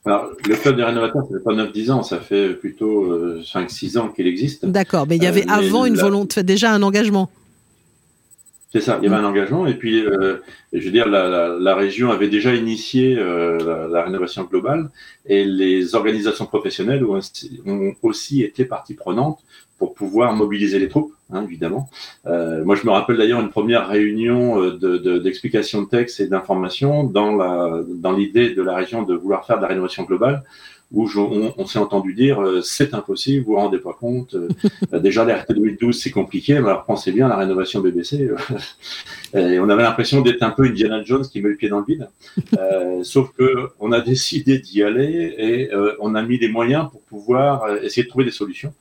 Alors, 0.07 0.31
le 0.47 0.55
club 0.55 0.77
des 0.77 0.83
rénovateurs, 0.83 1.23
ça 1.23 1.37
fait 1.37 1.43
pas 1.43 1.53
9-10 1.53 1.91
ans, 1.91 2.01
ça 2.01 2.19
fait 2.19 2.53
plutôt 2.53 3.11
euh, 3.11 3.43
5-6 3.43 3.97
ans 3.97 4.07
qu'il 4.07 4.25
existe. 4.25 4.65
D'accord, 4.65 5.05
mais 5.07 5.17
il 5.17 5.23
y 5.23 5.27
avait 5.27 5.45
euh, 5.45 5.53
avant 5.53 5.83
une 5.83 5.95
la... 5.95 6.03
volonté, 6.03 6.43
déjà 6.43 6.71
un 6.71 6.81
engagement. 6.81 7.29
C'est 8.73 8.81
ça, 8.81 8.99
il 9.01 9.05
y 9.05 9.07
avait 9.07 9.15
un 9.15 9.23
engagement, 9.23 9.65
et 9.65 9.75
puis, 9.75 10.05
euh, 10.05 10.37
je 10.73 10.83
veux 10.83 10.91
dire, 10.91 11.07
la, 11.07 11.29
la, 11.29 11.47
la, 11.47 11.75
région 11.75 12.11
avait 12.11 12.27
déjà 12.27 12.53
initié 12.53 13.17
euh, 13.17 13.57
la, 13.59 13.87
la, 13.87 14.03
rénovation 14.03 14.43
globale, 14.43 14.89
et 15.25 15.45
les 15.45 15.95
organisations 15.95 16.45
professionnelles 16.45 17.05
ont, 17.05 17.19
ont 17.65 17.93
aussi 18.03 18.43
été 18.43 18.65
partie 18.65 18.93
prenante 18.93 19.39
pour 19.77 19.93
pouvoir 19.93 20.33
mobiliser 20.33 20.79
les 20.79 20.89
troupes, 20.89 21.13
hein, 21.31 21.43
évidemment. 21.43 21.89
Euh, 22.25 22.65
moi, 22.65 22.75
je 22.75 22.85
me 22.85 22.91
rappelle 22.91 23.15
d'ailleurs 23.15 23.39
une 23.39 23.51
première 23.51 23.87
réunion 23.87 24.59
d'explication 24.71 25.79
de, 25.79 25.85
de, 25.85 25.89
de, 25.89 25.97
texte 25.97 26.19
et 26.19 26.27
d'information 26.27 27.05
dans 27.05 27.35
la 27.37 27.83
dans 27.87 28.11
l'idée 28.11 28.49
de 28.49 28.61
la 28.61 28.75
région 28.75 29.03
de 29.03 29.15
vouloir 29.15 29.45
faire 29.45 29.57
de 29.57 29.61
la 29.61 29.69
rénovation 29.69 30.03
globale, 30.03 30.43
où 30.91 31.07
je, 31.07 31.19
on, 31.19 31.53
on 31.57 31.65
s'est 31.65 31.79
entendu 31.79 32.13
dire 32.13 32.41
euh, 32.41 32.61
c'est 32.61 32.93
impossible, 32.93 33.45
vous 33.45 33.53
vous 33.53 33.57
rendez 33.57 33.79
pas 33.79 33.93
compte. 33.93 34.35
Euh, 34.35 34.49
déjà 34.99 35.25
l'RT 35.25 35.53
2012 35.53 35.99
c'est 36.01 36.11
compliqué, 36.11 36.53
mais 36.53 36.69
alors 36.69 36.85
pensez 36.85 37.11
bien 37.11 37.27
la 37.27 37.35
rénovation 37.35 37.81
BBC. 37.81 38.29
et 39.33 39.59
on 39.59 39.69
avait 39.69 39.83
l'impression 39.83 40.21
d'être 40.21 40.43
un 40.43 40.51
peu 40.51 40.65
Indiana 40.65 41.03
Jones 41.03 41.25
qui 41.25 41.41
met 41.41 41.49
le 41.49 41.55
pied 41.55 41.69
dans 41.69 41.79
le 41.79 41.85
vide. 41.85 42.07
sauf 43.03 43.31
que 43.37 43.69
on 43.79 43.91
a 43.91 44.01
décidé 44.01 44.59
d'y 44.59 44.83
aller 44.83 45.35
et 45.37 45.69
on 45.99 46.15
a 46.15 46.21
mis 46.21 46.39
des 46.39 46.49
moyens 46.49 46.89
pour 46.89 47.01
pouvoir 47.01 47.75
essayer 47.83 48.03
de 48.03 48.09
trouver 48.09 48.25
des 48.25 48.31
solutions. 48.31 48.73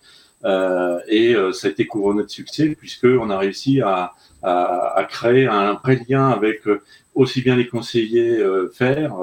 Euh, 0.44 1.00
et 1.08 1.34
euh, 1.34 1.52
ça 1.52 1.68
a 1.68 1.70
été 1.70 1.86
couronné 1.86 2.22
de 2.22 2.28
succès 2.28 2.76
puisqu'on 2.78 3.30
a 3.30 3.38
réussi 3.38 3.80
à, 3.80 4.12
à, 4.42 4.98
à, 4.98 5.04
créer 5.04 5.46
un 5.46 5.74
vrai 5.74 6.00
lien 6.08 6.28
avec 6.28 6.66
euh, 6.68 6.82
aussi 7.16 7.40
bien 7.40 7.56
les 7.56 7.66
conseillers 7.66 8.38
euh, 8.38 8.70
faire 8.72 9.16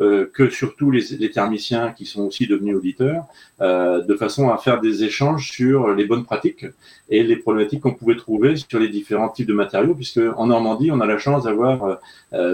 euh, 0.00 0.30
que 0.32 0.50
surtout 0.50 0.90
les, 0.90 1.02
les, 1.18 1.30
thermiciens 1.30 1.92
qui 1.96 2.04
sont 2.04 2.20
aussi 2.20 2.46
devenus 2.46 2.76
auditeurs, 2.76 3.24
euh, 3.62 4.02
de 4.04 4.14
façon 4.14 4.50
à 4.50 4.58
faire 4.58 4.80
des 4.80 5.02
échanges 5.02 5.50
sur 5.50 5.94
les 5.94 6.04
bonnes 6.04 6.24
pratiques 6.24 6.66
et 7.08 7.22
les 7.22 7.36
problématiques 7.36 7.80
qu'on 7.80 7.94
pouvait 7.94 8.16
trouver 8.16 8.54
sur 8.56 8.78
les 8.78 8.88
différents 8.88 9.30
types 9.30 9.48
de 9.48 9.54
matériaux, 9.54 9.94
puisque 9.94 10.20
en 10.36 10.46
Normandie, 10.46 10.90
on 10.92 11.00
a 11.00 11.06
la 11.06 11.16
chance 11.16 11.44
d'avoir 11.44 11.98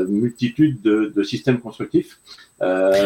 multitude 0.09 0.81
de, 0.81 1.13
de, 1.15 1.23
systèmes 1.25 1.59
constructifs. 1.59 2.21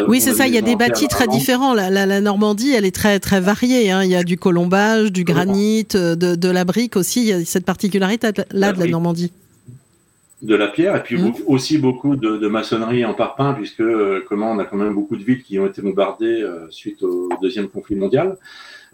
oui, 0.07 0.21
c'est 0.21 0.33
ça. 0.33 0.45
Il 0.47 0.53
y 0.53 0.59
a 0.59 0.61
des 0.61 0.75
bâtis 0.75 1.07
très 1.07 1.27
différents. 1.27 1.73
La, 1.73 1.89
la, 1.89 2.05
la, 2.05 2.21
Normandie, 2.21 2.71
elle 2.71 2.85
est 2.85 2.95
très 2.95 3.19
très 3.19 3.41
variée. 3.41 3.89
Hein. 3.89 4.03
Il 4.03 4.11
y 4.11 4.15
a 4.15 4.23
du 4.23 4.37
colombage, 4.37 5.11
du 5.11 5.23
granit, 5.23 5.85
de, 5.85 6.13
de 6.13 6.49
la 6.49 6.65
brique 6.65 6.95
aussi. 6.95 7.21
Il 7.21 7.27
y 7.27 7.33
a 7.33 7.43
cette 7.43 7.65
particularité 7.65 8.29
là 8.51 8.73
de 8.73 8.79
la 8.79 8.87
Normandie 8.87 9.31
de 10.41 10.55
la 10.55 10.67
pierre 10.67 10.95
et 10.95 11.03
puis 11.03 11.17
mmh. 11.17 11.33
aussi 11.47 11.77
beaucoup 11.77 12.15
de, 12.15 12.37
de, 12.37 12.47
maçonnerie 12.47 13.03
en 13.03 13.13
parpaing 13.13 13.53
puisque 13.53 13.81
euh, 13.81 14.23
comment 14.27 14.51
on 14.51 14.59
a 14.59 14.65
quand 14.65 14.77
même 14.77 14.93
beaucoup 14.93 15.17
de 15.17 15.23
villes 15.23 15.43
qui 15.43 15.59
ont 15.59 15.67
été 15.67 15.81
bombardées 15.81 16.41
euh, 16.41 16.69
suite 16.69 17.03
au 17.03 17.29
deuxième 17.41 17.67
conflit 17.67 17.95
mondial 17.95 18.37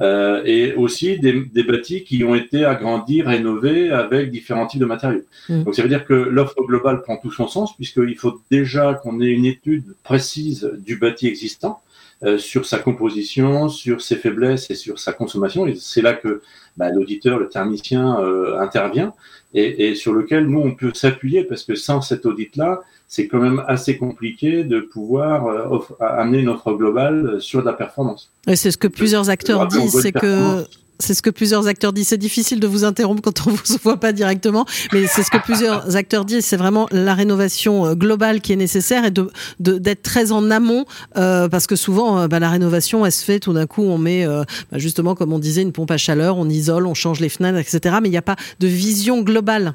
euh, 0.02 0.42
et 0.44 0.74
aussi 0.74 1.20
des, 1.20 1.46
des, 1.46 1.64
bâtis 1.64 2.04
qui 2.04 2.24
ont 2.24 2.36
été 2.36 2.66
agrandis, 2.66 3.22
rénovés 3.22 3.92
avec 3.92 4.32
différents 4.32 4.66
types 4.66 4.82
de 4.82 4.86
matériaux. 4.86 5.22
Mmh. 5.48 5.64
Donc 5.64 5.76
ça 5.76 5.84
veut 5.84 5.90
dire 5.90 6.04
que 6.06 6.14
l'offre 6.14 6.62
globale 6.66 7.02
prend 7.02 7.18
tout 7.18 7.32
son 7.32 7.48
sens 7.48 7.76
puisqu'il 7.76 8.18
faut 8.18 8.42
déjà 8.50 8.96
qu'on 8.96 9.22
ait 9.22 9.32
une 9.32 9.46
étude 9.46 9.96
précise 10.04 10.70
du 10.80 10.98
bâti 10.98 11.28
existant 11.28 11.80
euh, 12.24 12.38
sur 12.38 12.66
sa 12.66 12.80
composition, 12.80 13.68
sur 13.68 14.02
ses 14.02 14.16
faiblesses 14.16 14.72
et 14.72 14.76
sur 14.76 15.00
sa 15.00 15.12
consommation. 15.12 15.68
Et 15.68 15.76
c'est 15.76 16.02
là 16.02 16.14
que 16.14 16.42
bah, 16.78 16.90
l'auditeur, 16.90 17.38
le 17.38 17.50
thermicien 17.50 18.20
euh, 18.22 18.58
intervient 18.60 19.14
et, 19.54 19.90
et, 19.90 19.96
sur 19.96 20.14
lequel 20.14 20.48
nous, 20.48 20.62
on 20.62 20.76
peut 20.76 20.92
s'appuyer 20.94 21.44
parce 21.44 21.64
que 21.64 21.76
sans 21.76 22.00
cet 22.00 22.26
audit-là, 22.26 22.82
c'est 23.08 23.28
quand 23.28 23.40
même 23.40 23.64
assez 23.68 23.98
compliqué 23.98 24.64
de 24.64 24.80
pouvoir 24.80 25.48
euh, 25.48 25.80
amener 26.00 26.40
une 26.40 26.50
offre 26.50 26.74
globale 26.74 27.42
sur 27.42 27.60
de 27.60 27.66
la 27.66 27.74
performance. 27.74 28.32
Et 28.48 28.56
c'est 28.56 28.72
ce 28.72 28.78
que 28.78 28.88
plusieurs 28.88 29.30
acteurs 29.30 29.68
disent, 29.68 30.00
c'est 30.02 30.14
que 30.14 30.64
c'est 31.00 31.14
ce 31.14 31.22
que 31.22 31.30
plusieurs 31.30 31.68
acteurs 31.68 31.94
disent. 31.94 32.10
C'est 32.10 32.18
difficile 32.18 32.60
de 32.60 32.68
vous 32.68 32.84
interrompre 32.84 33.22
quand 33.22 33.48
on 33.48 33.52
vous 33.52 33.78
voit 33.84 34.00
pas 34.00 34.14
directement, 34.14 34.66
mais 34.94 35.08
c'est 35.08 35.24
ce 35.24 35.32
que 35.32 35.38
plusieurs 35.38 35.96
acteurs 35.96 36.26
disent. 36.26 36.46
C'est 36.46 36.58
vraiment 36.58 36.88
la 36.92 37.14
rénovation 37.14 37.86
euh, 37.86 37.96
globale 37.96 38.42
qui 38.42 38.54
est 38.54 38.58
nécessaire 38.58 39.06
et 39.06 39.12
de 39.12 39.30
d'être 39.60 40.04
très 40.04 40.32
en 40.32 40.52
amont 40.52 40.86
euh, 41.18 41.48
parce 41.50 41.68
que 41.68 41.76
souvent, 41.76 42.20
euh, 42.20 42.28
bah, 42.28 42.40
la 42.40 42.50
rénovation, 42.50 43.06
elle 43.06 43.12
se 43.12 43.24
fait 43.24 43.40
tout 43.40 43.54
d'un 43.54 43.68
coup, 43.68 43.84
on 43.84 43.98
met 43.98 44.26
euh, 44.26 44.44
bah, 44.72 44.78
justement, 44.78 45.16
comme 45.16 45.34
on 45.34 45.40
disait, 45.40 45.62
une 45.62 45.72
pompe 45.72 45.92
à 45.92 45.98
chaleur, 45.98 46.38
on 46.38 46.50
isole, 46.50 46.88
on 46.88 46.94
change 46.94 47.20
les 47.20 47.30
fenêtres, 47.30 47.58
etc. 47.58 47.98
Mais 48.02 48.08
il 48.08 48.12
n'y 48.12 48.18
a 48.18 48.22
pas 48.22 48.36
de 48.60 48.68
vision 48.68 49.22
globale. 49.22 49.74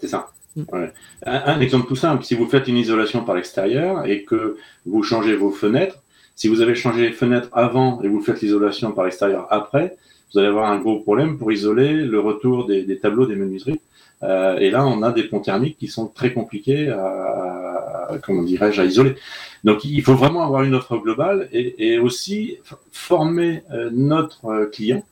C'est 0.00 0.08
ça. 0.08 0.30
Un, 1.26 1.60
exemple 1.60 1.88
tout 1.88 1.96
simple, 1.96 2.22
si 2.24 2.34
vous 2.34 2.46
faites 2.46 2.68
une 2.68 2.76
isolation 2.76 3.24
par 3.24 3.34
l'extérieur 3.34 4.06
et 4.06 4.22
que 4.22 4.56
vous 4.86 5.02
changez 5.02 5.34
vos 5.34 5.50
fenêtres, 5.50 5.98
si 6.34 6.48
vous 6.48 6.60
avez 6.60 6.74
changé 6.74 7.02
les 7.02 7.12
fenêtres 7.12 7.48
avant 7.52 8.02
et 8.02 8.08
vous 8.08 8.20
faites 8.20 8.40
l'isolation 8.40 8.92
par 8.92 9.04
l'extérieur 9.04 9.46
après, 9.50 9.96
vous 10.32 10.40
allez 10.40 10.48
avoir 10.48 10.70
un 10.70 10.78
gros 10.78 10.98
problème 10.98 11.38
pour 11.38 11.52
isoler 11.52 11.92
le 11.92 12.18
retour 12.18 12.66
des, 12.66 12.98
tableaux 12.98 13.26
des 13.26 13.36
menuiseries. 13.36 13.80
Euh, 14.22 14.58
et 14.58 14.70
là, 14.70 14.86
on 14.86 15.02
a 15.02 15.12
des 15.12 15.24
ponts 15.24 15.40
thermiques 15.40 15.76
qui 15.78 15.86
sont 15.86 16.06
très 16.08 16.32
compliqués 16.32 16.88
à, 16.88 18.18
comment 18.24 18.42
dirais-je, 18.42 18.80
à 18.80 18.84
isoler. 18.84 19.14
Donc, 19.62 19.84
il 19.84 20.02
faut 20.02 20.14
vraiment 20.14 20.42
avoir 20.42 20.62
une 20.62 20.74
offre 20.74 20.96
globale 20.98 21.48
et, 21.52 21.98
aussi 21.98 22.58
former 22.90 23.62
euh, 23.72 23.90
notre 23.92 24.70
client 24.72 25.04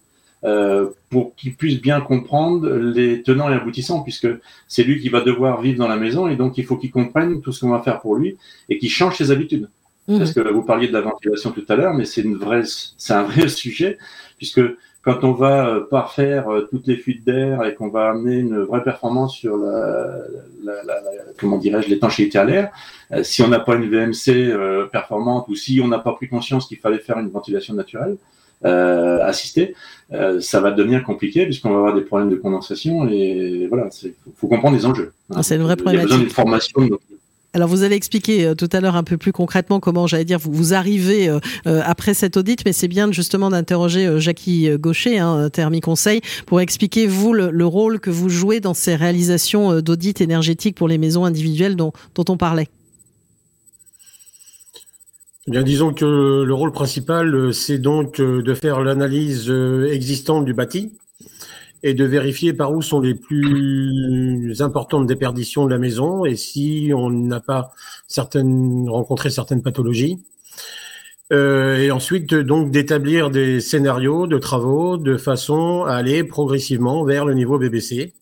euh, 0.45 0.91
pour 1.09 1.37
qu'il 1.37 1.55
puisse 1.55 1.81
bien 1.81 2.01
comprendre 2.01 2.69
les 2.69 3.23
tenants 3.23 3.49
et 3.49 3.55
aboutissants, 3.55 4.03
puisque 4.03 4.27
c'est 4.67 4.83
lui 4.83 5.01
qui 5.01 5.09
va 5.09 5.21
devoir 5.21 5.61
vivre 5.61 5.79
dans 5.79 5.89
la 5.89 5.97
maison 5.97 6.27
et 6.27 6.35
donc 6.35 6.59
il 6.59 6.65
faut 6.65 6.77
qu'il 6.77 6.91
comprenne 6.91 7.41
tout 7.43 7.53
ce 7.53 7.61
qu'on 7.61 7.71
va 7.71 7.81
faire 7.81 8.01
pour 8.01 8.17
lui 8.17 8.37
et 8.69 8.79
qu'il 8.79 8.91
change 8.91 9.17
ses 9.17 9.31
habitudes. 9.31 9.69
Mmh. 10.09 10.19
Parce 10.19 10.33
que 10.33 10.41
vous 10.41 10.63
parliez 10.63 10.89
de 10.89 10.93
la 10.93 11.01
ventilation 11.01 11.53
tout 11.53 11.65
à 11.69 11.77
l'heure, 11.77 11.95
mais 11.95 12.05
c'est 12.05 12.23
une 12.23 12.37
vraie, 12.37 12.63
c'est 12.65 13.13
un 13.13 13.23
vrai 13.23 13.49
sujet, 13.63 13.99
puisque 14.37 14.61
quand 15.03 15.25
on 15.25 15.33
va 15.33 15.69
euh, 15.69 15.81
parfaire 15.81 16.49
euh, 16.49 16.69
toutes 16.71 16.87
les 16.87 16.97
fuites 16.97 17.25
d'air 17.25 17.65
et 17.65 17.75
qu'on 17.75 17.89
va 17.89 18.11
amener 18.11 18.39
une 18.39 18.59
vraie 18.61 18.83
performance 18.83 19.37
sur 19.37 19.57
la, 19.57 20.19
la, 20.65 20.83
la, 20.85 20.95
comment 21.39 21.59
dirais-je 21.59 21.89
l'étanchéité 21.89 22.39
à 22.39 22.45
l'air, 22.45 22.71
si 23.23 23.43
on 23.43 23.49
n'a 23.49 23.61
pas 23.61 23.75
une 23.75 23.91
VMC 23.91 24.89
performante 24.91 25.47
ou 25.49 25.55
si 25.55 25.81
on 25.83 25.89
n'a 25.89 25.99
pas 25.99 26.13
pris 26.13 26.29
conscience 26.29 26.67
qu'il 26.67 26.79
fallait 26.79 26.99
faire 26.99 27.19
une 27.19 27.29
ventilation 27.29 27.75
naturelle, 27.75 28.17
euh, 28.65 29.19
assister, 29.25 29.75
euh, 30.13 30.41
ça 30.41 30.61
va 30.61 30.71
devenir 30.71 31.03
compliqué 31.03 31.47
puisqu'on 31.47 31.71
va 31.71 31.79
avoir 31.79 31.95
des 31.95 32.03
problèmes 32.03 32.31
de 32.31 32.37
condensation 32.37 33.09
et 33.09 33.67
voilà, 33.69 33.89
il 34.05 34.13
faut 34.37 34.47
comprendre 34.47 34.77
les 34.77 34.87
enjeux. 34.87 35.13
Ah, 35.35 35.43
c'est 35.43 35.57
une 35.57 35.63
vraie 35.63 35.75
problématique. 35.75 36.11
Il 36.11 36.13
y 36.13 36.15
a 36.15 36.19
besoin 36.19 36.19
d'une 36.19 36.31
formation. 36.31 36.89
Alors 37.55 37.69
vous 37.69 37.83
avez 37.83 37.95
expliqué 37.95 38.47
euh, 38.47 38.55
tout 38.55 38.69
à 38.73 38.81
l'heure 38.81 38.97
un 38.97 39.05
peu 39.05 39.19
plus 39.19 39.33
concrètement 39.33 39.81
comment 39.81 40.07
j'allais 40.07 40.25
dire 40.25 40.39
vous, 40.39 40.75
arrivez 40.75 41.29
après 41.65 42.15
cet 42.15 42.37
audit, 42.37 42.65
mais 42.65 42.73
c'est 42.73 42.89
bien 42.89 43.11
justement 43.13 43.51
d'interroger 43.51 44.21
Jackie 44.21 44.71
Gaucher, 44.79 45.19
hein, 45.19 45.51
Conseil, 45.83 46.21
pour 46.47 46.61
expliquer 46.61 47.07
vous 47.07 47.33
le, 47.33 47.67
rôle 47.67 48.01
que 48.01 48.11
vous 48.11 48.29
jouez 48.29 48.61
dans 48.61 48.75
ces 48.75 48.97
réalisations 48.97 49.81
d'audit 49.81 50.21
énergétique 50.21 50.77
pour 50.77 50.89
les 50.89 50.99
maisons 50.99 51.25
individuelles 51.25 51.77
dont, 51.77 51.93
on 52.29 52.37
parlait. 52.37 52.69
Eh 55.49 55.51
bien, 55.51 55.65
disons 55.65 55.93
que 55.93 56.45
le 56.45 56.55
rôle 56.55 56.71
principal, 56.71 57.35
euh, 57.35 57.53
c'est 57.53 57.79
donc 57.79 58.21
euh, 58.21 58.43
de 58.43 58.55
faire 58.55 58.81
l'analyse 58.81 59.51
euh, 59.51 59.91
existante 59.93 60.45
du 60.45 60.55
bâti 60.55 60.93
et 61.83 61.95
de 61.95 62.05
vérifier 62.05 62.53
par 62.53 62.73
où 62.73 62.83
sont 62.83 63.01
les 63.01 63.15
plus 63.15 64.61
importantes 64.61 65.07
déperditions 65.07 65.65
de 65.65 65.71
la 65.71 65.79
maison 65.79 66.25
et 66.25 66.37
si 66.37 66.93
on 66.95 67.11
n'a 67.11 67.41
pas 67.41 67.73
certaines 68.09 68.89
rencontré 68.89 69.31
certaines 69.31 69.63
pathologies. 69.63 70.23
et 71.31 71.91
ensuite, 71.91 72.35
donc, 72.35 72.71
d'établir 72.71 73.31
des 73.31 73.61
scénarios 73.61 74.27
de 74.27 74.39
travaux 74.39 74.97
de 74.99 75.17
façon 75.17 75.85
à 75.85 75.95
aller 75.95 76.25
progressivement 76.25 77.05
vers 77.05 77.25
le 77.25 77.35
niveau 77.35 77.59
BBC 77.59 78.13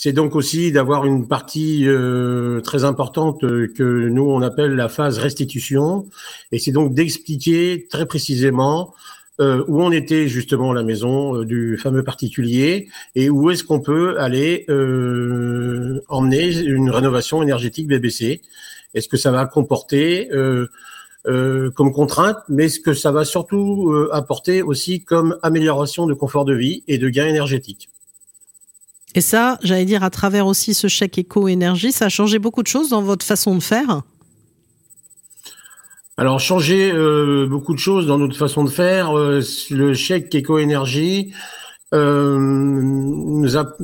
c'est 0.00 0.12
donc 0.12 0.36
aussi 0.36 0.70
d'avoir 0.70 1.06
une 1.06 1.26
partie 1.26 1.82
euh, 1.88 2.60
très 2.60 2.84
importante 2.84 3.42
euh, 3.42 3.66
que 3.66 4.08
nous 4.08 4.22
on 4.22 4.42
appelle 4.42 4.76
la 4.76 4.88
phase 4.88 5.18
restitution, 5.18 6.08
et 6.52 6.60
c'est 6.60 6.70
donc 6.70 6.94
d'expliquer 6.94 7.88
très 7.90 8.06
précisément 8.06 8.94
euh, 9.40 9.64
où 9.68 9.82
on 9.82 9.92
était 9.92 10.28
justement 10.28 10.72
la 10.72 10.82
maison 10.82 11.42
du 11.42 11.78
fameux 11.78 12.02
particulier 12.02 12.88
et 13.14 13.30
où 13.30 13.50
est-ce 13.50 13.64
qu'on 13.64 13.80
peut 13.80 14.18
aller 14.18 14.64
emmener 16.08 16.56
une 16.58 16.90
rénovation 16.90 17.42
énergétique 17.42 17.86
BBC. 17.86 18.40
Est-ce 18.94 19.08
que 19.08 19.16
ça 19.16 19.30
va 19.30 19.46
comporter 19.46 20.28
comme 21.24 21.92
contrainte, 21.92 22.38
mais 22.48 22.68
ce 22.68 22.80
que 22.80 22.94
ça 22.94 23.12
va 23.12 23.24
surtout 23.24 23.92
apporter 24.12 24.62
aussi 24.62 25.04
comme 25.04 25.38
amélioration 25.42 26.06
de 26.06 26.14
confort 26.14 26.44
de 26.44 26.54
vie 26.54 26.82
et 26.88 26.98
de 26.98 27.08
gain 27.08 27.26
énergétique. 27.26 27.90
Et 29.14 29.20
ça, 29.20 29.58
j'allais 29.62 29.84
dire, 29.84 30.04
à 30.04 30.10
travers 30.10 30.46
aussi 30.46 30.74
ce 30.74 30.86
chèque 30.86 31.18
éco-énergie, 31.18 31.92
ça 31.92 32.06
a 32.06 32.08
changé 32.08 32.38
beaucoup 32.38 32.62
de 32.62 32.68
choses 32.68 32.90
dans 32.90 33.02
votre 33.02 33.24
façon 33.24 33.54
de 33.54 33.62
faire 33.62 34.02
alors, 36.18 36.40
changer 36.40 36.90
euh, 36.92 37.46
beaucoup 37.46 37.72
de 37.74 37.78
choses 37.78 38.08
dans 38.08 38.18
notre 38.18 38.36
façon 38.36 38.64
de 38.64 38.70
faire. 38.70 39.16
Euh, 39.16 39.40
le 39.70 39.94
chèque 39.94 40.34
éco-énergie 40.34 41.32
euh, 41.94 42.36
nous 42.40 43.56
a 43.56 43.76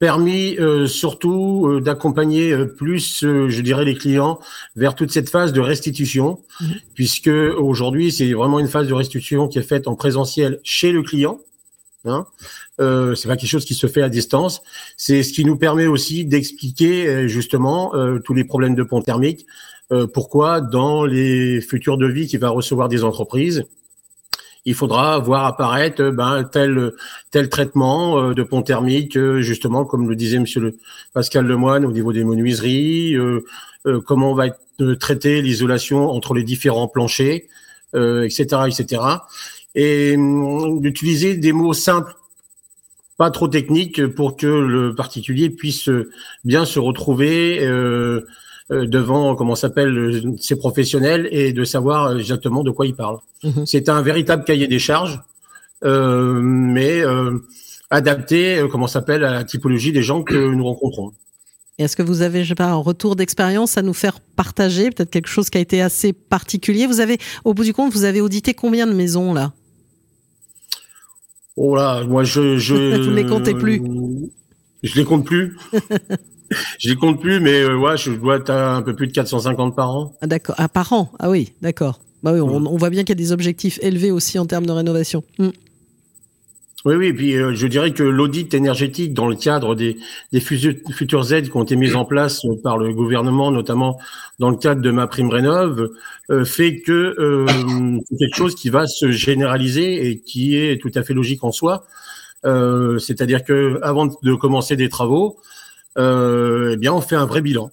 permis 0.00 0.56
surtout 0.86 1.80
d'accompagner 1.80 2.56
plus, 2.66 3.18
je 3.22 3.60
dirais, 3.62 3.84
les 3.84 3.96
clients 3.96 4.38
vers 4.76 4.94
toute 4.94 5.10
cette 5.10 5.28
phase 5.28 5.52
de 5.52 5.60
restitution, 5.60 6.38
mmh. 6.60 6.66
puisque 6.94 7.26
aujourd'hui, 7.26 8.12
c'est 8.12 8.32
vraiment 8.32 8.60
une 8.60 8.68
phase 8.68 8.86
de 8.86 8.94
restitution 8.94 9.48
qui 9.48 9.58
est 9.58 9.62
faite 9.62 9.88
en 9.88 9.96
présentiel 9.96 10.60
chez 10.62 10.92
le 10.92 11.02
client. 11.02 11.40
Hein 12.04 12.26
euh, 12.80 13.14
c'est 13.14 13.28
pas 13.28 13.36
quelque 13.36 13.50
chose 13.50 13.64
qui 13.64 13.74
se 13.74 13.86
fait 13.86 14.02
à 14.02 14.08
distance. 14.08 14.62
C'est 14.96 15.22
ce 15.22 15.32
qui 15.32 15.44
nous 15.44 15.56
permet 15.56 15.86
aussi 15.86 16.24
d'expliquer 16.24 17.08
euh, 17.08 17.28
justement 17.28 17.94
euh, 17.94 18.18
tous 18.20 18.34
les 18.34 18.44
problèmes 18.44 18.74
de 18.74 18.82
pont 18.82 19.02
thermique. 19.02 19.46
Euh, 19.90 20.06
pourquoi 20.06 20.60
dans 20.60 21.04
les 21.04 21.60
futurs 21.60 21.96
devis 21.96 22.26
qui 22.26 22.36
va 22.36 22.50
recevoir 22.50 22.88
des 22.88 23.04
entreprises, 23.04 23.64
il 24.64 24.74
faudra 24.74 25.18
voir 25.18 25.46
apparaître 25.46 26.10
ben, 26.10 26.44
tel 26.44 26.92
tel 27.30 27.48
traitement 27.48 28.32
de 28.34 28.42
pont 28.42 28.62
thermique, 28.62 29.18
justement 29.38 29.86
comme 29.86 30.10
le 30.10 30.16
disait 30.16 30.38
Monsieur 30.38 30.60
le 30.60 30.76
Pascal 31.14 31.46
Lemoine 31.46 31.86
au 31.86 31.92
niveau 31.92 32.12
des 32.12 32.22
menuiseries, 32.22 33.16
comment 34.04 34.32
on 34.32 34.34
va 34.34 34.48
traiter 35.00 35.40
l'isolation 35.40 36.10
entre 36.10 36.34
les 36.34 36.42
différents 36.42 36.88
planchers, 36.88 37.42
etc., 37.94 38.46
etc. 38.66 39.02
Et 39.74 40.16
hum, 40.16 40.82
d'utiliser 40.82 41.36
des 41.36 41.52
mots 41.52 41.72
simples 41.72 42.14
pas 43.18 43.30
trop 43.32 43.48
technique 43.48 44.06
pour 44.06 44.36
que 44.36 44.46
le 44.46 44.94
particulier 44.94 45.50
puisse 45.50 45.90
bien 46.44 46.64
se 46.64 46.78
retrouver 46.78 47.58
euh, 47.60 47.66
euh 47.68 48.26
devant 48.70 49.34
comment 49.34 49.54
s'appelle 49.54 50.34
ses 50.38 50.56
professionnels 50.56 51.28
et 51.30 51.52
de 51.52 51.64
savoir 51.64 52.18
exactement 52.18 52.62
de 52.62 52.70
quoi 52.70 52.86
il 52.86 52.94
parle. 52.94 53.18
Mhm. 53.44 53.66
C'est 53.66 53.88
un 53.88 54.02
véritable 54.02 54.44
cahier 54.44 54.66
des 54.66 54.78
charges, 54.78 55.20
euh, 55.84 56.40
mais 56.42 57.00
euh, 57.00 57.38
adapté 57.90 58.62
comment 58.70 58.86
s'appelle 58.86 59.24
à 59.24 59.32
la 59.32 59.44
typologie 59.44 59.92
des 59.92 60.02
gens 60.02 60.22
que 60.22 60.34
nous 60.34 60.64
rencontrons. 60.64 61.12
Est-ce 61.78 61.94
que 61.94 62.02
vous 62.02 62.22
avez, 62.22 62.42
je 62.42 62.48
sais 62.48 62.54
pas, 62.56 62.66
un 62.66 62.74
retour 62.74 63.14
d'expérience 63.14 63.78
à 63.78 63.82
nous 63.82 63.94
faire 63.94 64.18
partager, 64.20 64.90
peut-être 64.90 65.10
quelque 65.10 65.28
chose 65.28 65.48
qui 65.48 65.58
a 65.58 65.60
été 65.60 65.80
assez 65.80 66.12
particulier? 66.12 66.88
Vous 66.88 66.98
avez, 66.98 67.18
au 67.44 67.54
bout 67.54 67.62
du 67.62 67.72
compte, 67.72 67.92
vous 67.92 68.04
avez 68.04 68.20
audité 68.20 68.52
combien 68.52 68.86
de 68.86 68.92
maisons 68.92 69.32
là? 69.32 69.52
Oh 71.56 71.76
là, 71.76 72.04
moi 72.04 72.24
je 72.24 72.56
je. 72.56 72.74
Vous 73.02 73.14
les 73.14 73.26
comptez 73.26 73.54
plus. 73.54 73.82
Je 74.82 74.94
les 74.96 75.04
compte 75.04 75.24
plus. 75.24 75.56
je 76.78 76.88
les 76.88 76.96
compte 76.96 77.20
plus, 77.20 77.40
mais 77.40 77.60
euh, 77.60 77.76
ouais, 77.76 77.96
je 77.96 78.12
dois 78.12 78.36
être 78.36 78.50
à 78.50 78.76
un 78.76 78.82
peu 78.82 78.94
plus 78.94 79.06
de 79.06 79.12
450 79.12 79.76
par 79.76 79.90
an. 79.90 80.14
Ah 80.20 80.26
d'accord, 80.26 80.54
ah, 80.58 80.68
par 80.68 80.92
an? 80.92 81.10
Ah 81.18 81.30
oui, 81.30 81.52
d'accord. 81.62 82.00
Bah 82.22 82.32
oui, 82.32 82.40
on, 82.40 82.76
voit 82.76 82.90
bien 82.90 83.02
qu'il 83.04 83.10
y 83.10 83.12
a 83.12 83.22
des 83.22 83.30
objectifs 83.30 83.78
élevés 83.80 84.10
aussi 84.10 84.40
en 84.40 84.46
termes 84.46 84.66
de 84.66 84.72
rénovation. 84.72 85.22
Hmm. 85.38 85.50
Oui, 86.84 86.94
oui, 86.96 87.12
puis 87.12 87.36
euh, 87.36 87.54
je 87.54 87.66
dirais 87.66 87.92
que 87.92 88.02
l'audit 88.02 88.54
énergétique 88.54 89.14
dans 89.14 89.28
le 89.28 89.36
cadre 89.36 89.74
des, 89.74 89.98
des 90.32 90.40
futures 90.40 91.32
aides 91.32 91.50
qui 91.50 91.56
ont 91.56 91.62
été 91.62 91.76
mises 91.76 91.94
en 91.94 92.04
place 92.04 92.42
par 92.62 92.78
le 92.78 92.92
gouvernement, 92.92 93.50
notamment 93.52 93.98
dans 94.38 94.50
le 94.50 94.56
cadre 94.56 94.80
de 94.80 94.90
ma 94.90 95.06
prime 95.06 95.28
rénov, 95.28 95.90
euh, 96.30 96.44
fait 96.44 96.80
que 96.80 97.46
c'est 98.08 98.16
quelque 98.16 98.36
chose 98.36 98.54
qui 98.54 98.70
va 98.70 98.86
se 98.86 99.10
généraliser 99.10 100.08
et 100.08 100.18
qui 100.18 100.56
est 100.56 100.80
tout 100.80 100.92
à 100.94 101.02
fait 101.02 101.14
logique 101.14 101.44
en 101.44 101.52
soi. 101.52 101.84
C'est-à-dire 102.44 103.44
que 103.44 103.78
avant 103.82 104.06
de 104.06 104.34
commencer 104.34 104.76
des 104.76 104.88
travaux, 104.88 105.38
eh 105.96 106.76
bien, 106.76 106.92
on 106.92 107.00
fait 107.00 107.16
un 107.16 107.26
vrai 107.26 107.40
bilan. 107.40 107.70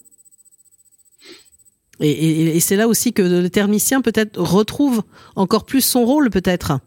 Et, 1.99 2.09
et, 2.09 2.55
et 2.57 2.59
c'est 2.59 2.75
là 2.75 2.87
aussi 2.87 3.13
que 3.13 3.21
le 3.21 3.49
thermicien 3.49 4.01
peut-être 4.01 4.39
retrouve 4.39 5.03
encore 5.35 5.65
plus 5.65 5.81
son 5.81 6.05
rôle, 6.05 6.29
peut-être. 6.29 6.79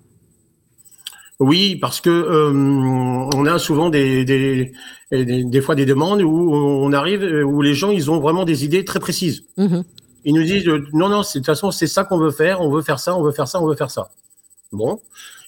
Oui, 1.40 1.76
parce 1.76 2.00
que 2.00 2.10
euh, 2.10 2.50
on 2.52 3.46
a 3.46 3.58
souvent 3.60 3.90
des, 3.90 4.24
des, 4.24 4.72
des, 5.12 5.60
fois 5.60 5.76
des 5.76 5.86
demandes 5.86 6.20
où 6.20 6.52
on 6.52 6.92
arrive 6.92 7.22
où 7.22 7.62
les 7.62 7.74
gens 7.74 7.90
ils 7.90 8.10
ont 8.10 8.18
vraiment 8.18 8.44
des 8.44 8.64
idées 8.64 8.84
très 8.84 8.98
précises. 8.98 9.44
Mhm. 9.56 9.84
Ils 10.24 10.34
nous 10.34 10.42
disent 10.42 10.66
euh, 10.66 10.84
non 10.92 11.08
non 11.08 11.20
de 11.20 11.26
toute 11.32 11.46
façon 11.46 11.70
c'est 11.70 11.86
ça 11.86 12.02
qu'on 12.02 12.18
veut 12.18 12.32
faire, 12.32 12.60
on 12.60 12.70
veut 12.70 12.82
faire 12.82 12.98
ça, 12.98 13.16
on 13.16 13.22
veut 13.22 13.30
faire 13.30 13.46
ça, 13.46 13.62
on 13.62 13.68
veut 13.68 13.76
faire 13.76 13.90
ça. 13.90 14.10
Bon, 14.72 15.00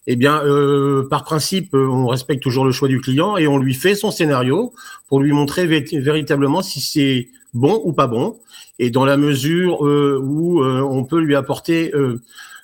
eh 0.07 0.17
bien 0.17 0.43
euh, 0.45 1.07
par 1.09 1.25
principe 1.25 1.75
on 1.75 2.07
respecte 2.07 2.43
toujours 2.43 2.65
le 2.65 2.73
choix 2.73 2.89
du 2.89 3.01
client 3.01 3.37
et 3.37 3.47
on 3.47 3.59
lui 3.59 3.75
fait 3.75 3.95
son 3.95 4.11
scénario 4.11 4.73
pour 5.09 5.21
lui 5.21 5.33
montrer 5.33 5.67
véritablement 5.67 6.63
si 6.63 6.81
c'est 6.81 7.29
bon 7.55 7.81
ou 7.85 7.93
pas 7.93 8.07
bon. 8.07 8.39
Et 8.79 8.91
dans 8.91 9.05
la 9.05 9.19
mesure 9.19 9.83
où 9.83 10.65
on 10.65 11.05
peut 11.05 11.21
lui 11.21 11.35
apporter 11.35 11.93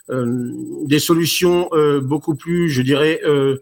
euh, 0.09 0.53
des 0.85 1.01
solutions 1.01 1.69
euh, 1.73 2.01
beaucoup 2.01 2.37
plus, 2.37 2.71
je 2.71 2.81
dirais, 2.83 3.21
euh, 3.25 3.57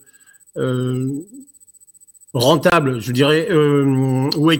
rentable, 2.34 3.00
je 3.00 3.12
dirais, 3.12 3.48
ou 3.52 4.50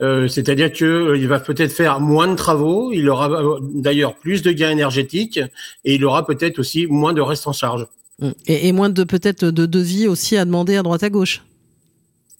économique. 0.00 0.30
C'est-à-dire 0.30 0.72
qu'il 0.72 1.28
va 1.28 1.40
peut-être 1.40 1.72
faire 1.72 2.00
moins 2.00 2.28
de 2.28 2.34
travaux, 2.34 2.92
il 2.92 3.08
aura 3.08 3.58
d'ailleurs 3.60 4.14
plus 4.16 4.42
de 4.42 4.52
gains 4.52 4.70
énergétiques 4.70 5.40
et 5.84 5.94
il 5.94 6.04
aura 6.04 6.26
peut-être 6.26 6.58
aussi 6.58 6.86
moins 6.86 7.12
de 7.12 7.20
restes 7.20 7.46
en 7.46 7.52
charge. 7.52 7.86
Mmh. 8.18 8.30
Et, 8.46 8.72
moins 8.72 8.88
de 8.88 9.04
peut-être 9.04 9.44
de 9.44 9.66
devis 9.66 10.08
aussi 10.08 10.36
à 10.36 10.44
demander 10.44 10.76
à 10.76 10.82
droite 10.82 11.02
à 11.02 11.10
gauche. 11.10 11.42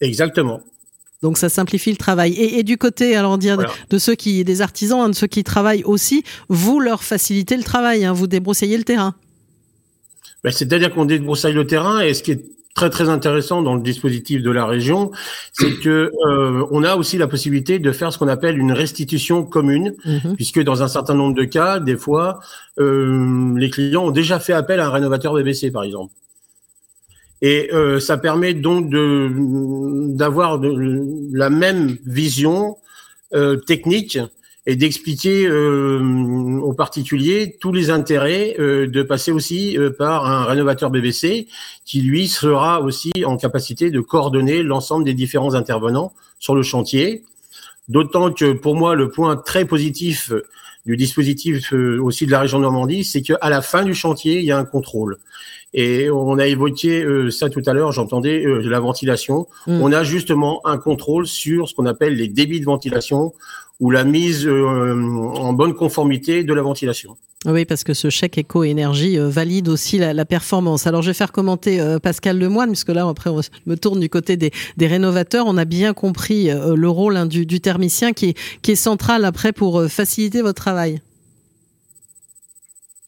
Exactement. 0.01 0.61
Donc 1.23 1.37
ça 1.37 1.49
simplifie 1.49 1.91
le 1.91 1.97
travail. 1.97 2.33
Et, 2.33 2.63
du 2.63 2.77
côté, 2.77 3.15
alors 3.15 3.37
dire 3.37 3.57
de 3.89 3.97
ceux 3.97 4.15
qui, 4.15 4.43
des 4.43 4.61
artisans, 4.61 5.01
hein, 5.01 5.09
de 5.09 5.15
ceux 5.15 5.27
qui 5.27 5.43
travaillent 5.43 5.83
aussi, 5.83 6.23
vous 6.47 6.79
leur 6.79 7.03
facilitez 7.03 7.57
le 7.57 7.63
travail, 7.63 8.05
hein, 8.05 8.13
vous 8.13 8.27
débroussaillez 8.27 8.77
le 8.77 8.83
terrain. 8.83 9.15
Ben, 10.43 10.51
c'est-à-dire 10.51 10.93
qu'on 10.93 11.05
débroussaille 11.05 11.53
le 11.53 11.65
terrain 11.65 12.01
et 12.01 12.13
ce 12.13 12.21
qui 12.21 12.31
est 12.31 12.45
très 12.77 12.91
très 12.91 13.09
intéressant 13.09 13.63
dans 13.63 13.73
le 13.73 13.81
dispositif 13.81 14.43
de 14.43 14.51
la 14.51 14.65
région, 14.65 15.11
c'est 15.51 15.79
que 15.79 16.11
euh, 16.27 16.63
on 16.69 16.83
a 16.83 16.95
aussi 16.95 17.17
la 17.17 17.27
possibilité 17.27 17.79
de 17.79 17.91
faire 17.91 18.13
ce 18.13 18.19
qu'on 18.19 18.27
appelle 18.27 18.59
une 18.59 18.71
restitution 18.71 19.43
commune, 19.43 19.95
mhm. 20.05 20.35
puisque 20.35 20.61
dans 20.63 20.83
un 20.83 20.87
certain 20.87 21.15
nombre 21.15 21.33
de 21.35 21.43
cas, 21.43 21.79
des 21.79 21.97
fois, 21.97 22.39
euh, 22.79 23.57
les 23.57 23.71
clients 23.71 24.05
ont 24.05 24.11
déjà 24.11 24.39
fait 24.39 24.53
appel 24.53 24.79
à 24.79 24.87
un 24.87 24.91
rénovateur 24.91 25.33
BBC, 25.33 25.71
par 25.71 25.83
exemple. 25.83 26.13
Et 27.41 27.69
euh, 27.73 27.99
ça 27.99 28.17
permet 28.17 28.53
donc 28.53 28.89
de 28.89 29.31
d'avoir 30.15 30.59
la 31.33 31.49
même 31.49 31.97
vision 32.05 32.77
euh, 33.33 33.57
technique 33.57 34.19
et 34.67 34.75
d'expliquer 34.75 35.47
euh, 35.47 36.59
aux 36.61 36.73
particuliers 36.73 37.55
tous 37.59 37.71
les 37.71 37.89
intérêts 37.89 38.55
euh, 38.59 38.85
de 38.85 39.01
passer 39.01 39.31
aussi 39.31 39.77
euh, 39.77 39.89
par 39.89 40.25
un 40.25 40.43
rénovateur 40.43 40.91
BBC 40.91 41.47
qui 41.85 42.01
lui 42.01 42.27
sera 42.27 42.81
aussi 42.81 43.11
en 43.25 43.37
capacité 43.37 43.91
de 43.91 44.01
coordonner 44.01 44.63
l'ensemble 44.63 45.05
des 45.05 45.13
différents 45.13 45.55
intervenants 45.55 46.11
sur 46.37 46.53
le 46.53 46.63
chantier. 46.63 47.23
D'autant 47.87 48.33
que 48.33 48.51
pour 48.51 48.75
moi 48.75 48.93
le 48.93 49.09
point 49.09 49.37
très 49.37 49.63
positif 49.63 50.33
du 50.85 50.97
dispositif 50.97 51.73
aussi 51.73 52.25
de 52.25 52.31
la 52.31 52.41
région 52.41 52.59
Normandie, 52.59 53.05
c'est 53.05 53.21
qu'à 53.21 53.49
la 53.49 53.61
fin 53.61 53.83
du 53.83 53.93
chantier, 53.93 54.39
il 54.39 54.45
y 54.45 54.51
a 54.51 54.57
un 54.57 54.65
contrôle. 54.65 55.17
Et 55.73 56.09
on 56.09 56.37
a 56.39 56.47
évoqué 56.47 57.03
euh, 57.03 57.29
ça 57.29 57.49
tout 57.49 57.61
à 57.65 57.73
l'heure, 57.73 57.91
j'entendais 57.91 58.45
euh, 58.45 58.61
la 58.61 58.79
ventilation. 58.79 59.47
Mm. 59.67 59.81
On 59.81 59.91
a 59.91 60.03
justement 60.03 60.65
un 60.65 60.77
contrôle 60.77 61.27
sur 61.27 61.67
ce 61.67 61.75
qu'on 61.75 61.85
appelle 61.85 62.15
les 62.15 62.27
débits 62.27 62.59
de 62.59 62.65
ventilation 62.65 63.33
ou 63.79 63.91
la 63.91 64.03
mise 64.03 64.47
euh, 64.47 64.93
en 65.35 65.53
bonne 65.53 65.73
conformité 65.73 66.43
de 66.43 66.53
la 66.53 66.61
ventilation. 66.61 67.17
Oui, 67.45 67.65
parce 67.65 67.83
que 67.83 67.93
ce 67.93 68.09
chèque 68.09 68.39
éco-énergie 68.39 69.17
valide 69.19 69.69
aussi 69.69 69.99
la, 69.99 70.25
performance. 70.25 70.87
Alors, 70.87 71.03
je 71.03 71.11
vais 71.11 71.13
faire 71.13 71.31
commenter 71.31 71.79
Pascal 72.01 72.39
Lemoine, 72.39 72.69
puisque 72.69 72.89
là, 72.89 73.07
après, 73.07 73.29
on 73.29 73.41
me 73.67 73.75
tourne 73.75 73.99
du 73.99 74.09
côté 74.09 74.37
des, 74.37 74.51
rénovateurs. 74.81 75.45
On 75.47 75.55
a 75.55 75.63
bien 75.63 75.93
compris 75.93 76.49
le 76.49 76.89
rôle 76.89 77.15
hein, 77.15 77.27
du, 77.27 77.45
thermicien 77.61 78.11
qui 78.11 78.33
qui 78.63 78.71
est 78.71 78.75
central 78.75 79.23
après 79.23 79.53
pour 79.53 79.83
faciliter 79.83 80.41
votre 80.41 80.59
travail. 80.59 80.99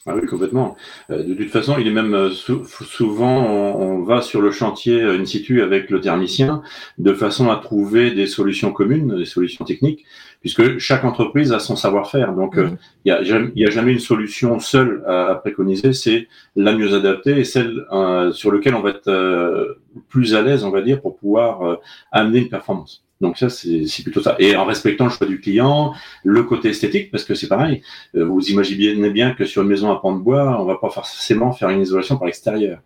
Ah 0.10 0.16
oui, 0.16 0.26
complètement. 0.26 0.76
Euh, 1.12 1.24
de, 1.24 1.36
toute 1.36 1.50
façon, 1.50 1.76
il 1.78 1.86
est 1.86 1.92
même 1.92 2.16
euh, 2.16 2.32
souvent, 2.32 3.46
on, 3.46 4.02
va 4.04 4.22
sur 4.22 4.42
le 4.42 4.50
chantier 4.50 5.02
euh, 5.02 5.20
in 5.20 5.26
situ 5.26 5.62
avec 5.62 5.92
le 5.92 6.02
thermicien 6.02 6.64
de 6.98 7.14
façon 7.14 7.52
à 7.52 7.58
trouver 7.58 8.10
des 8.12 8.26
solutions 8.26 8.72
communes, 8.72 9.16
des 9.18 9.26
solutions 9.26 9.66
techniques, 9.66 10.06
puisque 10.42 10.78
chaque 10.78 11.04
entreprise 11.04 11.52
a 11.52 11.60
son 11.60 11.76
savoir-faire. 11.76 12.34
Donc, 12.34 12.58
mmh. 12.58 12.78
il 13.06 13.12
n'y 13.12 13.66
a, 13.66 13.68
a, 13.68 13.72
jamais 13.72 13.92
une 13.92 14.00
solution 14.00 14.60
seule 14.60 15.04
à, 15.06 15.36
préconiser, 15.36 15.94
c'est 15.94 16.28
la 16.56 16.74
mieux 16.74 16.94
adaptée 16.94 17.40
et 17.40 17.44
celle 17.44 17.86
sur 18.32 18.52
laquelle 18.52 18.76
on 18.76 18.82
va 18.82 18.92
être 18.92 19.78
plus 20.08 20.36
à 20.36 20.42
l'aise, 20.42 20.64
on 20.64 20.72
va 20.72 20.82
dire, 20.82 21.02
pour 21.02 21.18
pouvoir 21.18 21.80
amener 22.12 22.40
une 22.40 22.50
performance. 22.50 23.04
Donc 23.22 23.38
ça, 23.38 23.50
c'est 23.50 24.04
plutôt 24.04 24.22
ça. 24.22 24.36
Et 24.40 24.56
en 24.56 24.64
respectant 24.64 25.04
le 25.06 25.10
choix 25.10 25.28
du 25.28 25.42
client, 25.42 25.94
le 26.24 26.44
côté 26.44 26.70
esthétique, 26.70 27.12
parce 27.12 27.26
que 27.26 27.36
c'est 27.36 27.50
pareil. 27.50 27.82
Euh, 28.16 28.24
vous 28.24 28.50
imaginez 28.50 29.10
bien 29.10 29.32
que 29.32 29.44
sur 29.44 29.62
une 29.62 29.68
maison 29.68 29.92
à 29.92 30.00
pan 30.00 30.14
de 30.16 30.22
bois, 30.22 30.62
on 30.62 30.66
va 30.66 30.78
pas 30.78 30.90
forcément 30.90 31.52
faire 31.52 31.70
une 31.70 31.82
isolation 31.82 32.18
par 32.18 32.28
l'extérieur. 32.28 32.80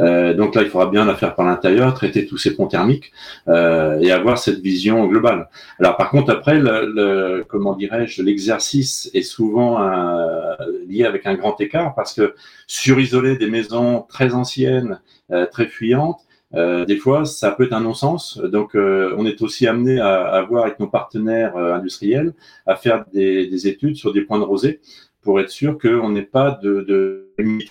Euh, 0.00 0.34
donc 0.34 0.54
là, 0.54 0.62
il 0.62 0.68
faudra 0.68 0.88
bien 0.90 1.06
la 1.06 1.14
faire 1.14 1.34
par 1.34 1.46
l'intérieur, 1.46 1.94
traiter 1.94 2.26
tous 2.26 2.36
ces 2.36 2.54
ponts 2.54 2.66
thermiques 2.66 3.12
euh, 3.48 3.98
et 4.00 4.12
avoir 4.12 4.38
cette 4.38 4.60
vision 4.60 5.06
globale. 5.06 5.48
Alors 5.78 5.96
par 5.96 6.10
contre, 6.10 6.30
après, 6.32 6.60
comment 7.48 7.74
dirais-je, 7.74 8.22
l'exercice 8.22 9.10
est 9.14 9.22
souvent 9.22 9.78
lié 10.86 11.04
avec 11.04 11.24
un 11.26 11.34
grand 11.34 11.58
écart 11.60 11.94
parce 11.94 12.12
que 12.12 12.34
surisoler 12.66 13.36
des 13.36 13.48
maisons 13.48 14.04
très 14.08 14.34
anciennes, 14.34 15.00
très 15.50 15.66
fuyantes, 15.66 16.20
euh, 16.54 16.84
des 16.86 16.96
fois, 16.96 17.24
ça 17.24 17.50
peut 17.50 17.64
être 17.64 17.72
un 17.72 17.80
non-sens. 17.80 18.38
Donc, 18.38 18.74
euh, 18.74 19.14
on 19.18 19.26
est 19.26 19.42
aussi 19.42 19.66
amené 19.66 20.00
à, 20.00 20.24
à, 20.24 20.42
voir 20.42 20.64
avec 20.64 20.80
nos 20.80 20.88
partenaires 20.88 21.56
euh, 21.56 21.74
industriels 21.74 22.32
à 22.66 22.76
faire 22.76 23.04
des, 23.12 23.46
des, 23.48 23.68
études 23.68 23.96
sur 23.96 24.12
des 24.12 24.22
points 24.22 24.38
de 24.38 24.44
rosée 24.44 24.80
pour 25.20 25.40
être 25.40 25.50
sûr 25.50 25.76
qu'on 25.78 26.08
n'ait 26.10 26.22
pas 26.22 26.58
de, 26.62 26.80
de 26.80 27.24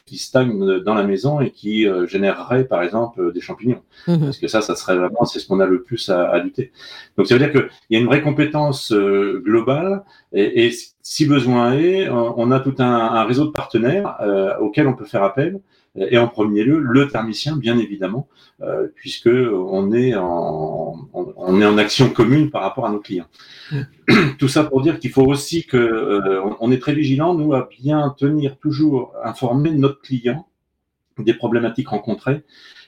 qui 0.05 0.17
stagne 0.17 0.79
dans 0.81 0.93
la 0.93 1.03
maison 1.03 1.41
et 1.41 1.49
qui 1.49 1.87
générerait, 2.05 2.65
par 2.65 2.83
exemple, 2.83 3.33
des 3.33 3.41
champignons. 3.41 3.81
Mhm. 4.07 4.19
Parce 4.19 4.37
que 4.37 4.47
ça, 4.47 4.61
ça 4.61 4.75
serait 4.75 4.95
vraiment, 4.95 5.25
c'est 5.25 5.39
ce 5.39 5.47
qu'on 5.47 5.59
a 5.59 5.65
le 5.65 5.81
plus 5.81 6.09
à, 6.09 6.23
à, 6.29 6.39
lutter. 6.39 6.71
Donc, 7.17 7.27
ça 7.27 7.35
veut 7.35 7.39
dire 7.39 7.51
qu'il 7.51 7.67
y 7.89 7.95
a 7.95 7.99
une 7.99 8.05
vraie 8.05 8.21
compétence 8.21 8.93
globale 8.93 10.03
et, 10.31 10.67
et, 10.67 10.71
si 11.01 11.25
besoin 11.25 11.73
est, 11.73 12.09
on 12.09 12.51
a 12.51 12.59
tout 12.59 12.75
un, 12.79 12.85
un 12.85 13.23
réseau 13.23 13.45
de 13.45 13.51
partenaires 13.51 14.17
auxquels 14.61 14.87
on 14.87 14.93
peut 14.93 15.05
faire 15.05 15.23
appel 15.23 15.59
et 15.97 16.17
en 16.17 16.27
premier 16.27 16.63
lieu 16.63 16.79
le 16.79 17.07
thermicien, 17.07 17.57
bien 17.57 17.77
évidemment, 17.77 18.27
euh, 18.61 18.87
puisque 18.95 19.27
on 19.29 19.91
est 19.91 20.15
en 20.15 20.95
on, 21.13 21.61
est 21.61 21.65
en 21.65 21.77
action 21.77 22.09
commune 22.09 22.49
par 22.51 22.61
rapport 22.61 22.85
à 22.85 22.91
nos 22.91 22.99
clients. 22.99 23.27
Tout 24.39 24.47
ça 24.47 24.63
pour 24.63 24.81
dire 24.81 24.99
qu'il 24.99 25.11
faut 25.11 25.25
aussi 25.25 25.65
que 25.65 25.77
euh, 25.77 26.41
on 26.59 26.71
est 26.71 26.79
très 26.79 26.93
vigilant 26.93 27.33
nous 27.33 27.53
à 27.53 27.67
bien 27.81 28.13
tenir 28.17 28.57
toujours 28.57 29.13
informer 29.23 29.71
notre 29.71 30.01
client 30.01 30.47
des 31.17 31.33
problématiques 31.33 31.89
rencontrées 31.89 32.43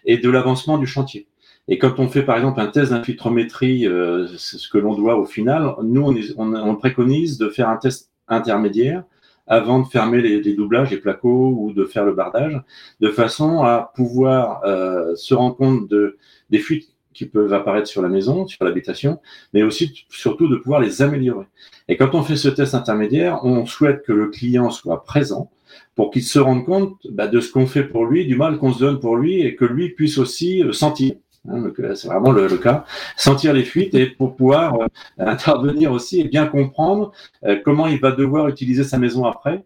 et 0.06 0.18
de 0.18 0.30
l'avancement 0.30 0.78
du 0.78 0.86
chantier. 0.86 1.28
Et 1.68 1.78
quand 1.78 2.00
on 2.00 2.08
fait 2.08 2.24
par 2.24 2.36
exemple 2.38 2.60
un 2.62 2.68
test 2.68 2.92
d'infiltrométrie, 2.92 3.88
euh, 3.88 4.28
ce 4.38 4.68
que 4.70 4.78
l'on 4.78 4.96
doit 4.96 5.18
au 5.18 5.26
final, 5.26 5.76
nous 5.84 6.04
on, 6.38 6.54
on, 6.54 6.76
préconise 6.76 7.38
de 7.38 7.50
faire 7.50 7.70
un 7.70 7.78
test 7.78 8.12
intermédiaire 8.28 9.04
avant 9.50 9.80
de 9.80 9.88
fermer 9.88 10.22
les, 10.22 10.42
les, 10.42 10.54
doublages, 10.54 10.92
les 10.92 10.98
placos 10.98 11.54
ou 11.58 11.74
de 11.74 11.84
faire 11.84 12.06
le 12.06 12.14
bardage, 12.14 12.62
de 13.02 13.10
façon 13.10 13.64
à 13.64 13.92
pouvoir 13.96 14.62
euh, 14.64 15.16
se 15.16 15.34
rendre 15.34 15.58
compte 15.58 15.90
de, 15.90 16.18
des 16.50 16.60
fuites 16.60 16.90
qui 17.14 17.26
peuvent 17.26 17.54
apparaître 17.54 17.88
sur 17.88 18.02
la 18.02 18.08
maison, 18.08 18.48
sur 18.48 18.64
l'habitation, 18.64 19.20
mais 19.54 19.64
aussi 19.64 20.06
surtout 20.10 20.48
de 20.48 20.56
pouvoir 20.56 20.80
les 20.80 21.02
améliorer. 21.02 21.48
Et 21.88 21.98
quand 21.98 22.14
on 22.14 22.22
fait 22.22 22.38
ce 22.38 22.48
test 22.48 22.76
intermédiaire, 22.76 23.44
on 23.44 23.66
souhaite 23.66 24.04
que 24.04 24.14
le 24.14 24.28
client 24.28 24.70
soit 24.70 25.04
présent 25.04 25.52
pour 25.96 26.12
qu'il 26.12 26.24
se 26.24 26.40
rende 26.40 26.66
compte 26.66 26.96
bah, 27.10 27.28
de 27.28 27.40
ce 27.40 27.52
qu'on 27.52 27.66
fait 27.66 27.84
pour 27.84 28.06
lui, 28.06 28.26
du 28.26 28.36
mal 28.36 28.58
qu'on 28.58 28.72
se 28.72 28.80
donne 28.80 29.00
pour 29.00 29.18
lui, 29.18 29.42
et 29.42 29.56
que 29.56 29.66
lui 29.66 29.90
puisse 29.90 30.18
aussi 30.18 30.64
euh, 30.64 30.72
sentir. 30.72 31.16
Hein, 31.48 31.64
euh, 31.80 31.96
c'est 31.96 32.08
vraiment 32.08 32.32
le, 32.32 32.48
cas. 32.58 32.86
Sentir 33.16 33.54
les 33.54 33.64
fuites 33.64 33.96
et 33.96 34.08
pour 34.08 34.36
pouvoir 34.36 34.76
euh, 34.76 34.88
intervenir 35.18 35.92
aussi 35.92 36.22
et 36.22 36.24
bien 36.26 36.46
comprendre 36.48 37.12
euh, 37.46 37.58
comment 37.64 37.88
il 37.88 38.00
va 38.00 38.12
devoir 38.12 38.48
utiliser 38.48 38.84
sa 38.84 38.98
maison 38.98 39.26
après. 39.26 39.64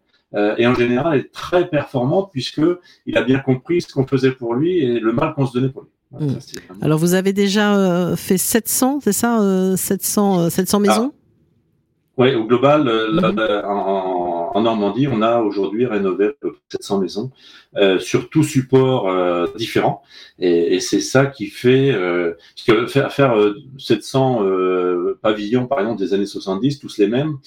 et 0.57 0.65
en 0.65 0.73
général, 0.73 1.19
est 1.19 1.31
très 1.31 1.67
performante 1.69 2.31
puisque 2.31 2.62
il 3.05 3.17
a 3.17 3.21
bien 3.21 3.39
compris 3.39 3.81
ce 3.81 3.93
qu'on 3.93 4.07
faisait 4.07 4.31
pour 4.31 4.55
lui 4.55 4.79
et 4.79 4.99
le 4.99 5.13
mal 5.13 5.33
qu'on 5.36 5.45
se 5.45 5.53
donnait 5.53 5.69
pour 5.69 5.83
lui. 5.83 5.89
Hmm. 6.12 6.38
Alors, 6.81 6.97
vous 6.99 7.13
avez 7.13 7.33
déjà 7.33 8.15
fait 8.15 8.38
700, 8.38 8.99
c'est 9.03 9.13
ça 9.13 9.39
700, 9.77 10.49
700 10.49 10.79
maisons? 10.79 11.13
Oui, 12.17 12.33
au 12.33 12.45
global, 12.45 12.81
en, 13.63 13.69
en 13.69 14.33
Normandie, 14.62 15.08
on 15.08 15.22
a 15.22 15.39
aujourd'hui 15.42 15.86
rénové 15.86 16.32
700 16.70 17.00
maisons 17.00 17.32
euh, 17.76 18.00
sur 18.00 18.30
tout 18.30 18.44
support 18.44 19.10
euh, 19.10 19.48
différent. 19.56 20.04
Et, 20.39 20.76
et 20.76 20.80
c'est 20.80 21.00
ça 21.00 21.26
qui 21.26 21.48
fait 21.48 21.92
euh, 21.92 22.34
que 22.68 22.88
faire, 22.88 23.12
faire 23.12 23.36
700 23.78 24.44
euh, 24.44 25.20
pavillons, 25.22 25.68
par 25.68 25.80
exemple, 25.80 26.00
des 26.00 26.13
années 26.13 26.26
70, 26.26 26.80
tous 26.80 26.98
les 26.98 27.08
mêmes. 27.08 27.38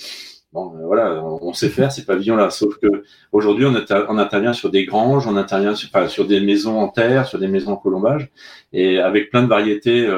Bon, 0.52 0.72
voilà, 0.86 1.22
on, 1.22 1.52
sait 1.52 1.68
faire 1.68 1.92
ces 1.92 2.06
pavillons-là, 2.06 2.48
sauf 2.48 2.78
que 2.78 2.86
aujourd'hui, 3.32 3.66
on, 3.66 3.74
on, 3.74 4.18
intervient 4.18 4.54
sur 4.54 4.70
des 4.70 4.86
granges, 4.86 5.26
on 5.26 5.36
intervient 5.36 5.74
sur, 5.74 5.90
enfin, 5.92 6.08
sur 6.08 6.26
des 6.26 6.40
maisons 6.40 6.78
en 6.78 6.88
terre, 6.88 7.26
sur 7.26 7.38
des 7.38 7.48
maisons 7.48 7.72
en 7.72 7.76
colombage, 7.76 8.30
et 8.72 8.98
avec 8.98 9.30
plein 9.30 9.42
de 9.42 9.48
variétés 9.48 10.08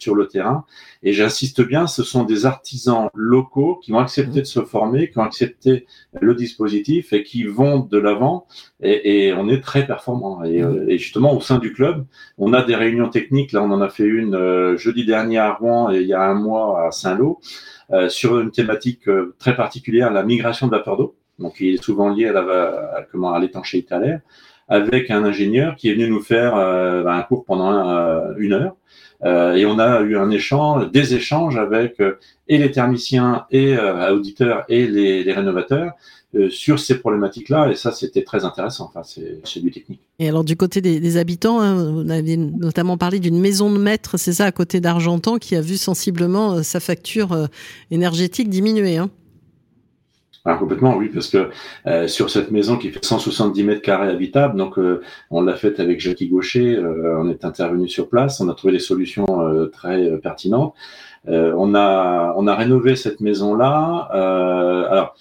sur 0.00 0.16
le 0.16 0.26
terrain. 0.26 0.64
Et 1.02 1.12
j'insiste 1.12 1.60
bien, 1.62 1.86
ce 1.86 2.02
sont 2.02 2.24
des 2.24 2.44
artisans 2.44 3.08
locaux 3.14 3.78
qui 3.82 3.92
vont 3.92 4.00
accepter 4.00 4.40
de 4.40 4.46
se 4.46 4.60
former, 4.64 5.10
qui 5.10 5.18
ont 5.18 5.22
accepté 5.22 5.86
le 6.20 6.34
dispositif 6.34 7.12
et 7.12 7.22
qui 7.22 7.44
vont 7.44 7.78
de 7.78 7.98
l'avant. 7.98 8.46
Et, 8.82 9.28
et, 9.28 9.32
on 9.32 9.48
est 9.48 9.60
très 9.60 9.86
performant. 9.86 10.42
Et, 10.44 10.62
euh, 10.62 10.86
et, 10.88 10.98
justement, 10.98 11.36
au 11.36 11.40
sein 11.40 11.58
du 11.58 11.72
club, 11.72 12.04
on 12.36 12.52
a 12.52 12.62
des 12.62 12.74
réunions 12.74 13.08
techniques. 13.08 13.52
Là, 13.52 13.62
on 13.62 13.70
en 13.70 13.80
a 13.80 13.88
fait 13.88 14.04
une 14.04 14.34
euh, 14.34 14.76
jeudi 14.76 15.04
dernier 15.04 15.38
à 15.38 15.52
Rouen 15.52 15.90
et 15.90 16.00
il 16.00 16.06
y 16.06 16.14
a 16.14 16.22
un 16.22 16.34
mois 16.34 16.86
à 16.86 16.90
Saint-Lô 16.90 17.38
euh, 17.38 17.77
sur 18.08 18.38
une 18.38 18.50
thématique 18.50 19.08
euh, 19.08 19.34
très 19.38 19.56
particulière, 19.56 20.12
la 20.12 20.22
migration 20.22 20.66
de 20.66 20.72
vapeur 20.72 20.96
d'eau. 20.96 21.16
Donc, 21.38 21.60
il 21.60 21.74
est 21.74 21.82
souvent 21.82 22.08
lié 22.10 22.26
à 22.26 22.32
la, 22.32 23.06
comment, 23.10 23.32
à 23.32 23.38
l'étanchéité 23.38 23.94
à 23.94 23.98
l'air 23.98 24.20
avec 24.70 25.10
un 25.10 25.24
ingénieur 25.24 25.76
qui 25.76 25.88
est 25.88 25.94
venu 25.94 26.10
nous 26.10 26.20
faire 26.20 26.54
un 26.56 27.22
cours 27.22 27.46
pendant 27.46 28.34
une 28.36 28.52
heure 28.52 28.76
et 29.24 29.64
on 29.64 29.78
a 29.78 30.02
eu 30.02 30.18
un 30.18 30.28
échange, 30.28 30.90
des 30.90 31.14
échanges 31.14 31.56
avec 31.56 32.02
et 32.48 32.58
les 32.58 32.70
thermiciens 32.70 33.46
et 33.50 33.78
auditeurs 34.10 34.66
et 34.68 34.86
les, 34.86 35.24
les 35.24 35.32
rénovateurs 35.32 35.92
sur 36.50 36.78
ces 36.78 36.98
problématiques-là. 36.98 37.70
Et 37.70 37.74
ça, 37.74 37.92
c'était 37.92 38.22
très 38.22 38.44
intéressant. 38.44 38.90
Enfin, 38.94 39.02
c'est 39.02 39.60
du 39.60 39.70
technique. 39.70 40.00
Et 40.18 40.28
alors, 40.28 40.44
du 40.44 40.56
côté 40.56 40.80
des, 40.80 41.16
habitants, 41.16 41.60
hein, 41.60 41.76
on 41.76 42.08
avait 42.08 42.36
notamment 42.36 42.96
parlé 42.98 43.18
d'une 43.18 43.38
maison 43.38 43.70
de 43.72 43.78
maître, 43.78 44.18
c'est 44.18 44.32
ça, 44.32 44.44
à 44.44 44.52
côté 44.52 44.80
d'Argentan, 44.80 45.38
qui 45.38 45.56
a 45.56 45.60
vu 45.60 45.76
sensiblement 45.76 46.62
sa 46.62 46.80
facture 46.80 47.48
énergétique 47.90 48.50
diminuer. 48.50 48.98
Hein. 48.98 49.10
Ah, 50.50 50.54
complètement, 50.54 50.96
oui, 50.96 51.10
parce 51.12 51.28
que 51.28 51.50
euh, 51.86 52.08
sur 52.08 52.30
cette 52.30 52.50
maison 52.50 52.78
qui 52.78 52.88
fait 52.90 53.04
170 53.04 53.64
mètres 53.64 53.82
carrés 53.82 54.08
habitables, 54.08 54.56
donc 54.56 54.78
euh, 54.78 55.02
on 55.30 55.42
l'a 55.42 55.54
faite 55.56 55.78
avec 55.78 56.00
Jackie 56.00 56.26
Gaucher, 56.26 56.74
euh, 56.74 57.18
on 57.20 57.28
est 57.28 57.44
intervenu 57.44 57.86
sur 57.86 58.08
place, 58.08 58.40
on 58.40 58.48
a 58.48 58.54
trouvé 58.54 58.72
des 58.72 58.78
solutions 58.78 59.26
très 59.72 60.16
pertinentes. 60.22 60.72
on 61.26 61.74
a 61.74 62.32
on 62.36 62.46
a 62.46 62.54
rénové 62.54 62.96
cette 62.96 63.20
maison 63.20 63.54
là. 63.54 64.08
alors 64.90 65.14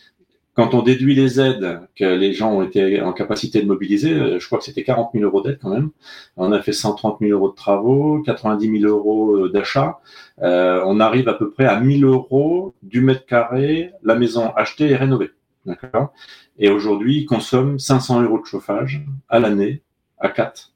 quand 0.57 0.73
on 0.73 0.81
déduit 0.81 1.13
les 1.13 1.39
aides 1.39 1.81
que 1.95 2.03
les 2.03 2.33
gens 2.33 2.51
ont 2.51 2.63
été 2.63 2.99
en 2.99 3.13
capacité 3.13 3.61
de 3.61 3.67
mobiliser, 3.67 4.11
euh, 4.11 4.39
je 4.39 4.45
crois 4.47 4.57
que 4.57 4.65
c'était 4.65 4.83
40 4.83 5.11
000 5.13 5.23
euros 5.23 5.41
d'aide 5.41 5.59
quand 5.61 5.69
même. 5.69 5.91
On 6.35 6.51
a 6.51 6.59
fait 6.59 6.73
130 6.73 7.19
000 7.21 7.31
euros 7.31 7.51
de 7.51 7.55
travaux, 7.55 8.23
90 8.23 8.79
000 8.79 8.91
euros 8.91 9.35
euh, 9.35 9.51
d'achat. 9.51 9.99
Euh, 10.41 10.81
on 10.83 10.99
arrive 10.99 11.29
à 11.29 11.35
peu 11.35 11.51
près 11.51 11.65
à 11.65 11.79
1000 11.79 12.03
euros 12.05 12.73
du 12.81 13.01
mètre 13.01 13.27
carré, 13.27 13.91
la 14.01 14.15
maison 14.15 14.51
achetée 14.55 14.89
et 14.89 14.95
rénovée. 14.95 15.29
D'accord? 15.67 16.11
Et 16.57 16.69
aujourd'hui, 16.69 17.17
ils 17.17 17.25
consomment 17.27 17.77
500 17.77 18.23
euros 18.23 18.39
de 18.39 18.45
chauffage 18.45 19.05
à 19.29 19.37
l'année 19.37 19.83
à 20.17 20.29
4 20.29 20.73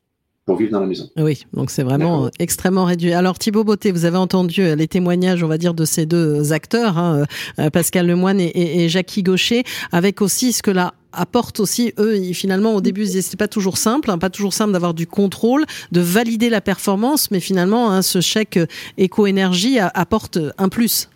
pour 0.52 0.60
vivre 0.60 0.74
dans 0.74 0.82
la 0.82 0.86
maison. 0.86 1.10
Oui, 1.16 1.46
donc 1.54 1.72
c'est 1.72 1.84
vraiment 1.84 2.30
extrêmement 2.38 2.84
réduit. 2.84 3.14
Alors 3.14 3.40
Thibaut 3.40 3.64
Beauté, 3.64 3.94
vous 3.94 4.04
avez 4.04 4.18
entendu 4.18 4.62
euh, 4.62 4.76
les 4.76 4.90
témoignages, 4.90 5.44
on 5.44 5.48
va 5.48 5.58
dire, 5.58 5.74
de 5.74 5.86
ces 5.86 6.06
deux 6.06 6.52
acteurs, 6.52 6.98
hein, 6.98 7.24
euh, 7.58 7.70
Pascal 7.70 8.06
Lemoine 8.06 8.42
et, 8.42 8.84
et, 8.84 8.90
Jackie 8.90 9.24
Gaucher, 9.24 9.64
avec 9.94 10.22
aussi 10.22 10.52
ce 10.52 10.62
que 10.62 10.72
là 10.72 10.94
apporte 11.14 11.62
aussi 11.62 11.94
eux 12.00 12.18
finalement 12.34 12.74
au 12.74 12.80
début 12.80 13.06
c'est 13.06 13.36
pas 13.36 13.50
toujours 13.50 13.78
simple 13.78 14.10
hein, 14.10 14.18
pas 14.18 14.30
toujours 14.30 14.54
simple 14.54 14.72
d'avoir 14.72 14.94
du 14.94 15.08
contrôle 15.08 15.66
de 15.92 16.00
valider 16.00 16.50
la 16.50 16.62
performance 16.62 17.32
mais 17.32 17.42
finalement 17.42 17.92
hein, 17.92 18.02
ce 18.02 18.22
chèque 18.22 18.56
euh, 18.56 18.66
éco-énergie 18.98 19.78
apporte 19.78 20.40
un 20.58 20.70
plus 20.70 21.10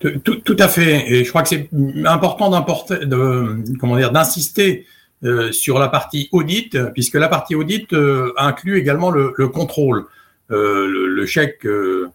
tout, 0.00 0.36
tout, 0.36 0.56
à 0.58 0.68
fait 0.68 1.04
et 1.12 1.22
je 1.22 1.28
crois 1.28 1.42
que 1.42 1.50
c'est 1.50 1.68
important 2.06 2.48
d'importer 2.48 3.04
de 3.04 3.58
comment 3.78 3.98
dire 3.98 4.10
d'insister 4.10 4.86
euh, 5.24 5.52
sur 5.52 5.78
la 5.78 5.88
partie 5.88 6.28
audit, 6.32 6.76
puisque 6.92 7.14
la 7.14 7.28
partie 7.28 7.54
audit 7.54 7.92
euh, 7.92 8.32
inclut 8.36 8.78
également 8.78 9.10
le, 9.10 9.32
le 9.36 9.48
contrôle. 9.48 10.04
Euh, 10.50 10.86
le, 10.86 11.06
le, 11.06 11.26
chèque 11.26 11.64
euh, 11.64 12.10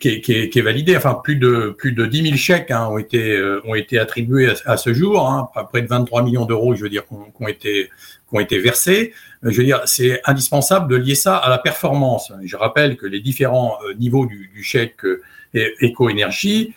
qui 0.00 0.08
est, 0.08 0.20
qui, 0.20 0.50
qui, 0.50 0.58
est, 0.58 0.62
validé, 0.62 0.96
enfin 0.96 1.20
plus 1.22 1.36
de 1.36 1.72
plus 1.78 1.92
de 1.92 2.04
10 2.04 2.22
000 2.24 2.36
chèques 2.36 2.72
hein, 2.72 2.88
ont 2.90 2.98
été 2.98 3.40
ont 3.64 3.76
été 3.76 4.00
attribués 4.00 4.52
à, 4.66 4.76
ce 4.76 4.92
jour, 4.92 5.28
hein, 5.28 5.48
près 5.70 5.82
de 5.82 5.86
23 5.86 6.24
millions 6.24 6.44
d'euros, 6.44 6.74
je 6.74 6.82
veux 6.82 6.88
dire, 6.88 7.04
qui 7.06 7.14
ont, 7.14 7.46
été 7.46 7.84
qui 7.84 8.36
ont 8.36 8.40
été 8.40 8.58
versés. 8.58 9.14
Je 9.44 9.56
veux 9.56 9.64
dire, 9.64 9.82
c'est 9.84 10.20
indispensable 10.24 10.90
de 10.90 10.96
lier 10.96 11.14
ça 11.14 11.36
à 11.36 11.48
la 11.48 11.58
performance. 11.58 12.32
Je 12.42 12.56
rappelle 12.56 12.96
que 12.96 13.06
les 13.06 13.20
différents 13.20 13.78
niveaux 13.96 14.26
du, 14.26 14.50
du 14.52 14.64
chèque 14.64 15.06
éco-énergie 15.54 16.74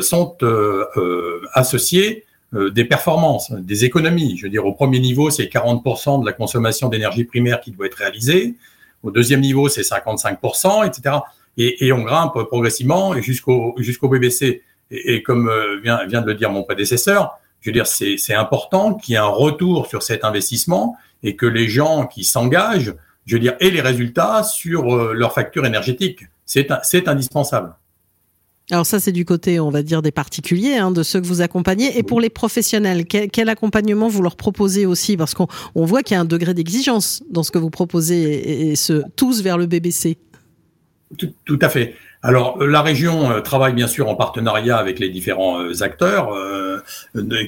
sont 0.00 0.36
associés 1.54 2.24
euh, 2.26 2.31
des 2.52 2.84
performances, 2.84 3.50
des 3.50 3.84
économies. 3.84 4.36
Je 4.36 4.44
veux 4.44 4.50
dire, 4.50 4.66
au 4.66 4.74
premier 4.74 5.00
niveau, 5.00 5.30
c'est 5.30 5.44
40% 5.44 6.20
de 6.20 6.26
la 6.26 6.32
consommation 6.32 6.88
d'énergie 6.88 7.24
primaire 7.24 7.60
qui 7.60 7.70
doit 7.70 7.86
être 7.86 7.94
réalisée. 7.94 8.56
Au 9.02 9.10
deuxième 9.10 9.40
niveau, 9.40 9.68
c'est 9.68 9.82
55%, 9.82 10.86
etc. 10.86 11.16
Et, 11.56 11.86
et 11.86 11.92
on 11.92 12.02
grimpe 12.02 12.34
progressivement 12.48 13.14
jusqu'au 13.20 13.74
jusqu'au 13.78 14.08
BBC. 14.08 14.62
Et, 14.90 15.14
et 15.14 15.22
comme 15.22 15.48
euh, 15.48 15.80
vient, 15.82 16.04
vient 16.06 16.20
de 16.20 16.26
le 16.26 16.34
dire 16.34 16.50
mon 16.50 16.62
prédécesseur, 16.62 17.38
je 17.62 17.70
veux 17.70 17.72
dire, 17.72 17.86
c'est 17.86 18.34
important 18.34 18.94
qu'il 18.94 19.12
y 19.12 19.14
ait 19.14 19.20
un 19.20 19.26
retour 19.26 19.86
sur 19.86 20.02
cet 20.02 20.24
investissement 20.24 20.96
et 21.22 21.36
que 21.36 21.46
les 21.46 21.68
gens 21.68 22.06
qui 22.06 22.24
s'engagent, 22.24 22.92
je 23.24 23.36
veux 23.36 23.40
dire, 23.40 23.54
aient 23.60 23.70
les 23.70 23.80
résultats 23.80 24.42
sur 24.42 24.92
euh, 24.94 25.12
leur 25.14 25.32
facture 25.32 25.64
énergétique. 25.64 26.26
C'est 26.44 27.08
indispensable. 27.08 27.74
Alors 28.70 28.86
ça, 28.86 29.00
c'est 29.00 29.12
du 29.12 29.24
côté, 29.24 29.58
on 29.58 29.70
va 29.70 29.82
dire, 29.82 30.02
des 30.02 30.12
particuliers, 30.12 30.76
hein, 30.76 30.92
de 30.92 31.02
ceux 31.02 31.20
que 31.20 31.26
vous 31.26 31.40
accompagnez. 31.40 31.98
Et 31.98 32.02
pour 32.02 32.20
les 32.20 32.30
professionnels, 32.30 33.06
quel, 33.06 33.48
accompagnement 33.48 34.08
vous 34.08 34.22
leur 34.22 34.36
proposez 34.36 34.86
aussi? 34.86 35.16
Parce 35.16 35.34
qu'on 35.34 35.48
voit 35.74 36.02
qu'il 36.02 36.14
y 36.14 36.18
a 36.18 36.20
un 36.20 36.24
degré 36.24 36.54
d'exigence 36.54 37.22
dans 37.30 37.42
ce 37.42 37.50
que 37.50 37.58
vous 37.58 37.70
proposez 37.70 38.70
et, 38.70 38.76
ce 38.76 39.02
tous 39.16 39.42
vers 39.42 39.58
le 39.58 39.66
BBC. 39.66 40.16
Tout, 41.18 41.58
à 41.60 41.68
fait. 41.68 41.94
Alors 42.22 42.62
la 42.62 42.80
région 42.82 43.30
euh, 43.30 43.40
travaille 43.40 43.74
bien 43.74 43.88
sûr 43.88 44.08
en 44.08 44.14
partenariat 44.14 44.78
avec 44.78 44.98
les 44.98 45.10
différents 45.10 45.60
euh, 45.60 45.82
acteurs 45.82 46.32
euh, 46.32 46.78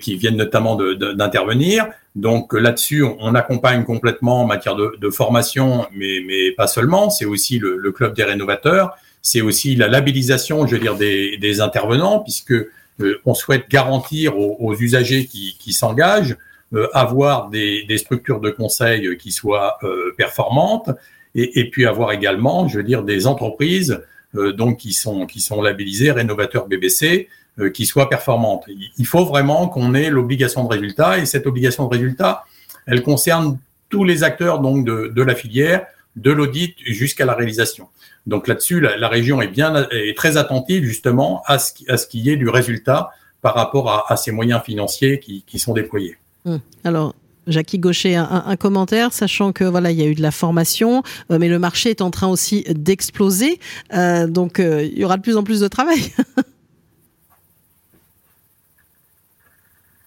qui 0.02 0.16
viennent 0.16 0.36
notamment 0.36 0.76
d'intervenir. 0.76 1.86
Donc 2.16 2.52
là-dessus, 2.52 3.02
on, 3.02 3.34
accompagne 3.34 3.84
complètement 3.84 4.42
en 4.42 4.46
matière 4.46 4.76
de, 4.76 5.10
formation, 5.10 5.86
mais, 5.92 6.22
mais 6.26 6.50
pas 6.52 6.66
seulement. 6.66 7.08
C'est 7.08 7.24
aussi 7.24 7.58
le, 7.58 7.76
le, 7.76 7.92
club 7.92 8.14
des 8.14 8.24
rénovateurs 8.24 8.96
c'est 9.24 9.40
aussi 9.40 9.74
la 9.74 9.88
labellisation, 9.88 10.66
je 10.66 10.76
veux 10.76 10.80
dire, 10.80 10.96
des, 10.96 11.60
intervenants, 11.62 12.20
puisque 12.20 12.52
euh, 12.52 13.20
on 13.24 13.32
souhaite 13.32 13.70
garantir 13.70 14.38
aux, 14.38 14.76
usagers 14.78 15.26
qui, 15.26 15.72
s'engagent 15.72 16.36
euh, 16.74 16.88
avoir 16.92 17.48
des, 17.48 17.86
structures 17.96 18.38
de 18.38 18.50
conseil 18.50 19.16
qui 19.16 19.32
soient 19.32 19.78
euh, 19.82 20.14
performantes, 20.16 20.90
et, 21.34 21.68
puis 21.70 21.86
avoir 21.86 22.12
également, 22.12 22.68
je 22.68 22.76
veux 22.76 22.84
dire, 22.84 23.02
des 23.02 23.26
entreprises 23.26 24.00
donc 24.34 24.78
qui 24.78 24.92
sont 24.92 25.26
qui 25.26 25.40
sont 25.40 25.62
labellisées 25.62 26.12
rénovateurs 26.12 26.68
BBC, 26.68 27.28
qui 27.72 27.86
soient 27.86 28.08
performantes. 28.08 28.64
Il 28.98 29.06
faut 29.06 29.24
vraiment 29.24 29.66
qu'on 29.68 29.94
ait 29.94 30.10
l'obligation 30.10 30.62
de 30.62 30.68
résultat, 30.68 31.18
et 31.18 31.26
cette 31.26 31.48
obligation 31.48 31.88
de 31.88 31.92
résultat, 31.92 32.44
elle 32.86 33.02
concerne 33.02 33.58
tous 33.88 34.04
les 34.04 34.22
acteurs 34.22 34.60
donc 34.60 34.84
de 34.84 35.22
la 35.22 35.34
filière, 35.34 35.86
de 36.14 36.30
l'audit 36.30 36.76
jusqu'à 36.84 37.24
la 37.24 37.34
réalisation. 37.34 37.88
Donc 38.26 38.48
là-dessus, 38.48 38.80
la, 38.80 39.08
région 39.08 39.42
est 39.42 39.48
bien 39.48 39.86
est 39.90 40.16
très 40.16 40.36
attentive 40.36 40.84
justement 40.84 41.42
à 41.46 41.58
ce, 41.58 41.72
à 41.88 41.96
ce 41.96 42.06
qui 42.06 42.30
est 42.30 42.36
du 42.36 42.48
résultat 42.48 43.10
par 43.42 43.54
rapport 43.54 44.06
à, 44.10 44.16
ces 44.16 44.32
moyens 44.32 44.62
financiers 44.62 45.20
qui, 45.20 45.58
sont 45.58 45.74
déployés. 45.74 46.16
Hum. 46.46 46.60
Alors, 46.82 47.14
Jackie 47.46 47.78
Gaucher, 47.78 48.16
un, 48.16 48.56
commentaire, 48.56 49.12
sachant 49.12 49.52
que 49.52 49.64
voilà, 49.64 49.90
il 49.90 49.98
y 49.98 50.02
a 50.02 50.06
eu 50.06 50.14
de 50.14 50.22
la 50.22 50.30
formation, 50.30 51.02
euh, 51.30 51.38
mais 51.38 51.50
le 51.50 51.58
marché 51.58 51.90
est 51.90 52.00
en 52.00 52.10
train 52.10 52.28
aussi 52.28 52.64
d'exploser, 52.70 53.60
euh, 53.92 54.26
donc 54.26 54.60
euh, 54.60 54.82
il 54.82 54.98
y 54.98 55.04
aura 55.04 55.18
de 55.18 55.22
plus 55.22 55.36
en 55.36 55.44
plus 55.44 55.60
de 55.60 55.68
travail. 55.68 56.00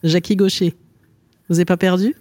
Jackie 0.03 0.36
Gaucher, 0.36 0.75
vous 1.49 1.56
n'avez 1.56 1.65
pas 1.65 1.77
perdu? 1.77 2.15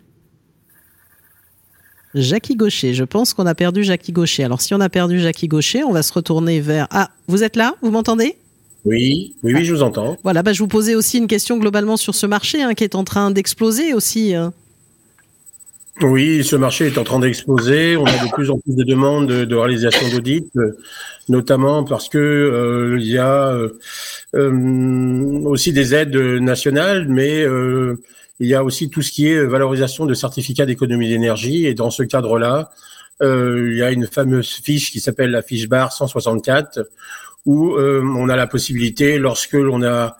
Jackie 2.16 2.56
Gaucher. 2.56 2.94
Je 2.94 3.04
pense 3.04 3.34
qu'on 3.34 3.46
a 3.46 3.54
perdu 3.54 3.84
Jackie 3.84 4.10
Gaucher. 4.10 4.42
Alors 4.42 4.60
si 4.60 4.74
on 4.74 4.80
a 4.80 4.88
perdu 4.88 5.20
Jackie 5.20 5.48
Gaucher, 5.48 5.84
on 5.84 5.92
va 5.92 6.02
se 6.02 6.12
retourner 6.12 6.60
vers... 6.60 6.88
Ah, 6.90 7.10
vous 7.28 7.44
êtes 7.44 7.56
là? 7.56 7.74
Vous 7.82 7.90
m'entendez? 7.90 8.36
Oui, 8.84 9.34
oui, 9.42 9.52
oui, 9.54 9.64
je 9.64 9.74
vous 9.74 9.82
entends. 9.82 10.16
Voilà, 10.22 10.42
bah, 10.42 10.52
je 10.52 10.60
vous 10.60 10.68
posais 10.68 10.94
aussi 10.94 11.18
une 11.18 11.26
question 11.26 11.58
globalement 11.58 11.96
sur 11.96 12.14
ce 12.14 12.26
marché 12.26 12.62
hein, 12.62 12.74
qui 12.74 12.84
est 12.84 12.94
en 12.94 13.04
train 13.04 13.30
d'exploser 13.30 13.94
aussi. 13.94 14.34
Hein. 14.34 14.52
Oui, 16.02 16.44
ce 16.44 16.56
marché 16.56 16.86
est 16.86 16.98
en 16.98 17.04
train 17.04 17.18
d'exploser. 17.18 17.96
On 17.96 18.04
a 18.04 18.12
de 18.12 18.30
plus 18.30 18.50
en 18.50 18.58
plus 18.58 18.74
de 18.74 18.84
demandes 18.84 19.26
de, 19.26 19.56
réalisation 19.56 20.08
d'audit, 20.10 20.46
euh, 20.56 20.76
notamment 21.28 21.84
parce 21.84 22.08
que 22.08 22.18
euh, 22.18 22.98
il 23.00 23.06
y 23.06 23.18
a 23.18 23.58
euh, 24.34 25.42
aussi 25.46 25.72
des 25.72 25.94
aides 25.94 26.16
nationales, 26.16 27.06
mais 27.08 27.44
il 28.40 28.48
y 28.48 28.54
a 28.54 28.62
aussi 28.64 28.90
tout 28.90 29.02
ce 29.02 29.12
qui 29.12 29.28
est 29.28 29.44
valorisation 29.44 30.06
de 30.06 30.14
certificats 30.14 30.66
d'économie 30.66 31.08
d'énergie. 31.08 31.66
Et 31.66 31.74
dans 31.74 31.90
ce 31.90 32.02
cadre-là, 32.02 32.70
euh, 33.22 33.70
il 33.72 33.78
y 33.78 33.82
a 33.82 33.90
une 33.90 34.06
fameuse 34.06 34.50
fiche 34.50 34.92
qui 34.92 35.00
s'appelle 35.00 35.30
la 35.30 35.42
fiche 35.42 35.68
bar 35.68 35.92
164, 35.92 36.88
où 37.46 37.74
euh, 37.74 38.02
on 38.02 38.28
a 38.28 38.36
la 38.36 38.46
possibilité, 38.46 39.18
lorsque 39.18 39.54
l'on 39.54 39.82
a 39.82 40.16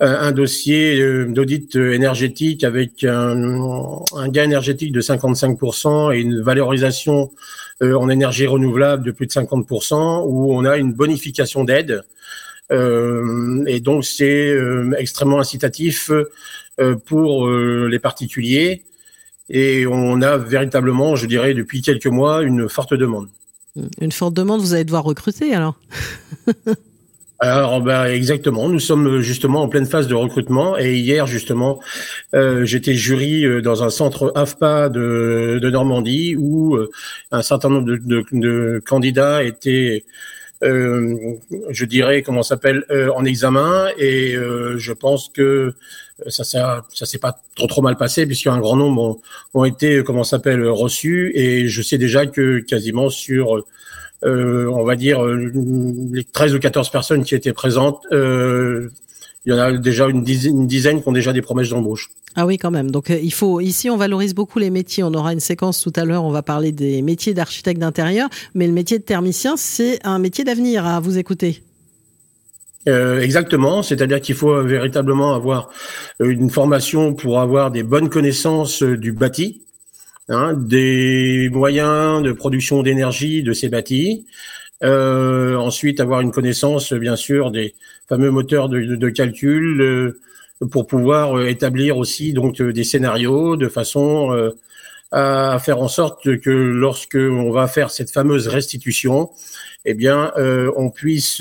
un 0.00 0.32
dossier 0.32 1.00
euh, 1.00 1.26
d'audit 1.26 1.76
énergétique 1.76 2.64
avec 2.64 3.04
un, 3.04 4.00
gain 4.28 4.44
énergétique 4.44 4.92
de 4.92 5.00
55% 5.00 6.14
et 6.14 6.20
une 6.20 6.42
valorisation 6.42 7.30
euh, 7.82 7.94
en 7.96 8.08
énergie 8.08 8.46
renouvelable 8.46 9.04
de 9.04 9.10
plus 9.10 9.26
de 9.26 9.32
50%, 9.32 10.24
où 10.26 10.54
on 10.54 10.64
a 10.64 10.76
une 10.76 10.92
bonification 10.92 11.64
d'aide. 11.64 12.02
Euh, 12.72 13.64
et 13.66 13.80
donc 13.80 14.04
c'est 14.04 14.56
extrêmement 14.96 15.38
incitatif 15.38 16.10
euh, 16.10 16.30
pour 17.06 17.46
euh, 17.46 17.88
les 17.90 17.98
particuliers. 17.98 18.84
Et 19.50 19.86
on 19.86 20.22
a 20.22 20.38
véritablement, 20.38 21.16
je 21.16 21.26
dirais, 21.26 21.54
depuis 21.54 21.82
quelques 21.82 22.06
mois, 22.06 22.42
une 22.42 22.68
forte 22.68 22.94
demande. 22.94 23.28
Une 24.00 24.12
forte 24.12 24.34
demande, 24.34 24.60
vous 24.60 24.72
allez 24.74 24.84
devoir 24.84 25.04
recruter 25.04 25.52
alors 25.54 25.78
alors 27.40 27.82
ben, 27.82 28.04
exactement, 28.06 28.68
nous 28.68 28.78
sommes 28.78 29.20
justement 29.20 29.62
en 29.62 29.68
pleine 29.68 29.86
phase 29.86 30.06
de 30.06 30.14
recrutement 30.14 30.78
et 30.78 30.94
hier 30.94 31.26
justement 31.26 31.80
euh, 32.34 32.64
j'étais 32.64 32.94
jury 32.94 33.44
euh, 33.44 33.60
dans 33.60 33.82
un 33.82 33.90
centre 33.90 34.32
AFPA 34.36 34.88
de, 34.88 35.58
de 35.60 35.70
Normandie 35.70 36.36
où 36.36 36.76
euh, 36.76 36.90
un 37.32 37.42
certain 37.42 37.68
nombre 37.68 37.86
de, 37.86 37.96
de, 37.96 38.24
de 38.32 38.82
candidats 38.86 39.42
étaient 39.42 40.04
euh, 40.62 41.16
je 41.70 41.84
dirais 41.84 42.22
comment 42.22 42.44
s'appelle 42.44 42.84
en 43.14 43.24
examen 43.24 43.88
et 43.98 44.34
je 44.34 44.92
pense 44.92 45.28
que 45.28 45.74
ça 46.28 46.44
ça, 46.44 46.84
ça 46.92 47.06
s'est 47.06 47.18
pas 47.18 47.40
trop 47.56 47.82
mal 47.82 47.96
passé 47.96 48.26
puisqu'un 48.26 48.58
grand 48.58 48.76
nombre 48.76 49.20
ont, 49.52 49.64
été 49.64 50.02
comment 50.04 50.24
s'appelle 50.24 50.66
reçus 50.68 51.32
et 51.34 51.66
je 51.66 51.82
sais 51.82 51.98
déjà 51.98 52.26
que 52.26 52.60
quasiment 52.60 53.10
sur 53.10 53.64
euh, 54.24 54.70
on 54.72 54.84
va 54.84 54.96
dire, 54.96 55.22
euh, 55.22 55.52
les 56.12 56.24
13 56.24 56.54
ou 56.54 56.58
14 56.58 56.90
personnes 56.90 57.24
qui 57.24 57.34
étaient 57.34 57.52
présentes, 57.52 58.00
euh, 58.12 58.88
il 59.44 59.52
y 59.52 59.56
en 59.56 59.58
a 59.58 59.72
déjà 59.72 60.08
une 60.08 60.24
dizaine, 60.24 61.02
qui 61.02 61.08
ont 61.08 61.12
déjà 61.12 61.34
des 61.34 61.42
promesses 61.42 61.68
d'embauche. 61.68 62.10
Ah 62.34 62.46
oui, 62.46 62.56
quand 62.56 62.70
même. 62.70 62.90
Donc 62.90 63.10
il 63.10 63.32
faut 63.32 63.60
ici 63.60 63.90
on 63.90 63.96
valorise 63.96 64.34
beaucoup 64.34 64.58
les 64.58 64.70
métiers. 64.70 65.02
On 65.04 65.12
aura 65.12 65.34
une 65.34 65.40
séquence 65.40 65.82
tout 65.82 65.92
à 65.94 66.04
l'heure. 66.04 66.24
On 66.24 66.30
va 66.30 66.42
parler 66.42 66.72
des 66.72 67.02
métiers 67.02 67.34
d'architecte 67.34 67.78
d'intérieur, 67.78 68.28
mais 68.54 68.66
le 68.66 68.72
métier 68.72 68.98
de 68.98 69.04
thermicien, 69.04 69.56
c'est 69.56 70.04
un 70.04 70.18
métier 70.18 70.42
d'avenir 70.42 70.86
à 70.86 70.98
vous 70.98 71.18
écouter. 71.18 71.62
Exactement, 72.86 73.82
c'est-à-dire 73.82 74.20
qu'il 74.20 74.34
faut 74.34 74.62
véritablement 74.62 75.34
avoir 75.34 75.70
une 76.20 76.50
formation 76.50 77.14
pour 77.14 77.40
avoir 77.40 77.70
des 77.70 77.82
bonnes 77.82 78.10
connaissances 78.10 78.82
du 78.82 79.12
bâti, 79.12 79.62
hein, 80.28 80.52
des 80.54 81.48
moyens 81.52 82.22
de 82.22 82.32
production 82.32 82.82
d'énergie 82.82 83.42
de 83.42 83.52
ces 83.52 83.68
bâtis. 83.68 84.26
Euh, 84.82 85.56
ensuite, 85.56 86.00
avoir 86.00 86.20
une 86.20 86.30
connaissance, 86.30 86.92
bien 86.92 87.16
sûr, 87.16 87.50
des 87.50 87.74
fameux 88.08 88.30
moteurs 88.30 88.68
de, 88.68 88.80
de, 88.96 89.08
calcul 89.08 89.80
euh, 89.80 90.20
pour 90.70 90.86
pouvoir 90.86 91.38
euh, 91.38 91.46
établir 91.46 91.96
aussi 91.96 92.32
donc 92.32 92.60
euh, 92.60 92.72
des 92.72 92.84
scénarios 92.84 93.56
de 93.56 93.68
façon 93.68 94.52
à 95.10 95.58
faire 95.60 95.78
en 95.80 95.86
sorte 95.86 96.40
que 96.40 96.50
lorsque 96.50 97.14
on 97.14 97.52
va 97.52 97.68
faire 97.68 97.90
cette 97.90 98.10
fameuse 98.10 98.48
restitution, 98.48 99.30
eh 99.84 99.94
bien, 99.94 100.32
on 100.76 100.90
puisse 100.90 101.40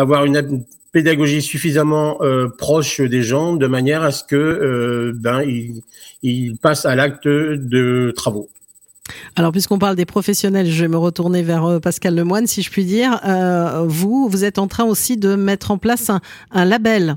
avoir 0.00 0.24
une 0.24 0.64
pédagogie 0.92 1.42
suffisamment 1.42 2.22
euh, 2.22 2.48
proche 2.48 3.00
des 3.00 3.22
gens 3.22 3.54
de 3.54 3.66
manière 3.66 4.02
à 4.02 4.10
ce 4.10 4.24
que 4.24 4.36
euh, 4.36 5.12
ben 5.14 5.42
ils, 5.42 5.82
ils 6.22 6.56
passent 6.56 6.86
à 6.86 6.94
l'acte 6.94 7.28
de 7.28 8.12
travaux. 8.16 8.48
Alors, 9.36 9.52
puisqu'on 9.52 9.78
parle 9.78 9.96
des 9.96 10.04
professionnels, 10.04 10.66
je 10.66 10.82
vais 10.82 10.88
me 10.88 10.96
retourner 10.98 11.42
vers 11.42 11.64
euh, 11.64 11.80
Pascal 11.80 12.14
Lemoine, 12.14 12.46
si 12.46 12.62
je 12.62 12.70
puis 12.70 12.84
dire. 12.84 13.20
Euh, 13.26 13.84
vous, 13.86 14.28
vous 14.28 14.44
êtes 14.44 14.58
en 14.58 14.68
train 14.68 14.84
aussi 14.84 15.16
de 15.16 15.34
mettre 15.34 15.70
en 15.70 15.78
place 15.78 16.10
un, 16.10 16.20
un 16.50 16.64
label. 16.64 17.16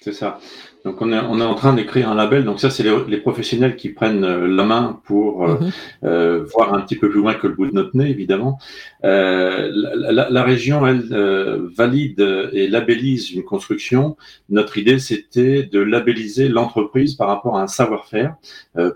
C'est 0.00 0.14
ça. 0.14 0.38
Donc 0.86 1.02
on 1.02 1.12
est, 1.12 1.18
on 1.18 1.40
est 1.40 1.44
en 1.44 1.56
train 1.56 1.74
d'écrire 1.74 2.08
un 2.08 2.14
label. 2.14 2.44
Donc 2.44 2.60
ça, 2.60 2.70
c'est 2.70 2.84
les, 2.84 2.96
les, 3.08 3.16
professionnels 3.16 3.74
qui 3.74 3.88
prennent 3.88 4.22
euh, 4.22 4.46
la 4.46 4.62
main 4.62 5.00
pour 5.04 5.44
euh, 5.44 5.58
mhm. 5.58 5.70
euh, 6.04 6.44
voir 6.54 6.74
un 6.74 6.80
petit 6.80 6.94
peu 6.94 7.10
plus 7.10 7.18
loin 7.18 7.34
que 7.34 7.48
le 7.48 7.54
bout 7.54 7.66
de 7.66 7.72
notre 7.72 7.96
nez, 7.96 8.08
évidemment. 8.08 8.60
Euh, 9.02 9.68
la, 9.74 10.12
la, 10.12 10.30
la, 10.30 10.42
région, 10.44 10.86
elle, 10.86 11.08
euh, 11.10 11.68
valide 11.76 12.20
et 12.52 12.68
labellise 12.68 13.32
une 13.32 13.42
construction. 13.42 14.16
Notre 14.48 14.78
idée, 14.78 15.00
c'était 15.00 15.64
de 15.64 15.80
labelliser 15.80 16.48
l'entreprise 16.48 17.16
par 17.16 17.26
rapport 17.26 17.58
à 17.58 17.62
un 17.62 17.66
savoir-faire, 17.66 18.36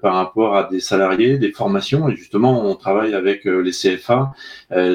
par 0.01 0.15
rapport 0.15 0.57
à 0.57 0.69
des 0.71 0.79
salariés, 0.79 1.39
des 1.39 1.51
formations. 1.51 2.09
Et 2.09 2.15
justement, 2.15 2.71
on 2.71 2.77
travaille 2.77 3.15
avec 3.15 3.47
les 3.47 3.73
CFA 3.73 4.31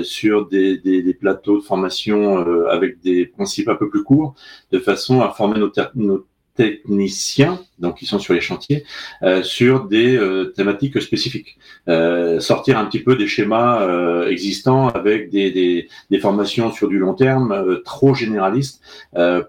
sur 0.03 0.47
des, 0.47 0.77
des, 0.77 1.01
des, 1.01 1.13
plateaux 1.13 1.57
de 1.57 1.63
formation 1.63 2.37
avec 2.69 3.01
des 3.01 3.25
principes 3.25 3.67
un 3.67 3.75
peu 3.75 3.89
plus 3.89 4.03
courts, 4.03 4.33
de 4.71 4.79
façon 4.79 5.21
à 5.21 5.31
former 5.31 5.59
nos, 5.59 5.71
nos 5.95 6.25
techniciens, 6.55 7.59
donc 7.79 7.97
qui 7.97 8.05
sont 8.05 8.19
sur 8.19 8.33
les 8.33 8.41
chantiers, 8.41 8.85
euh, 9.23 9.43
sur 9.43 9.85
des 9.85 10.15
euh, 10.15 10.45
thématiques 10.55 11.01
spécifiques. 11.01 11.57
Euh, 11.87 12.39
sortir 12.39 12.77
un 12.77 12.85
petit 12.85 12.99
peu 12.99 13.15
des 13.15 13.27
schémas 13.27 13.81
euh, 13.81 14.29
existants 14.29 14.87
avec 14.87 15.29
des, 15.29 15.51
des, 15.51 15.87
des, 16.09 16.19
formations 16.19 16.71
sur 16.71 16.87
du 16.87 16.97
long 16.97 17.13
terme 17.13 17.51
euh, 17.51 17.81
trop 17.83 18.13
généralistes 18.13 18.81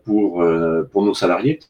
pour, 0.04 0.44
pour 0.92 1.04
nos 1.04 1.14
salariés. 1.14 1.60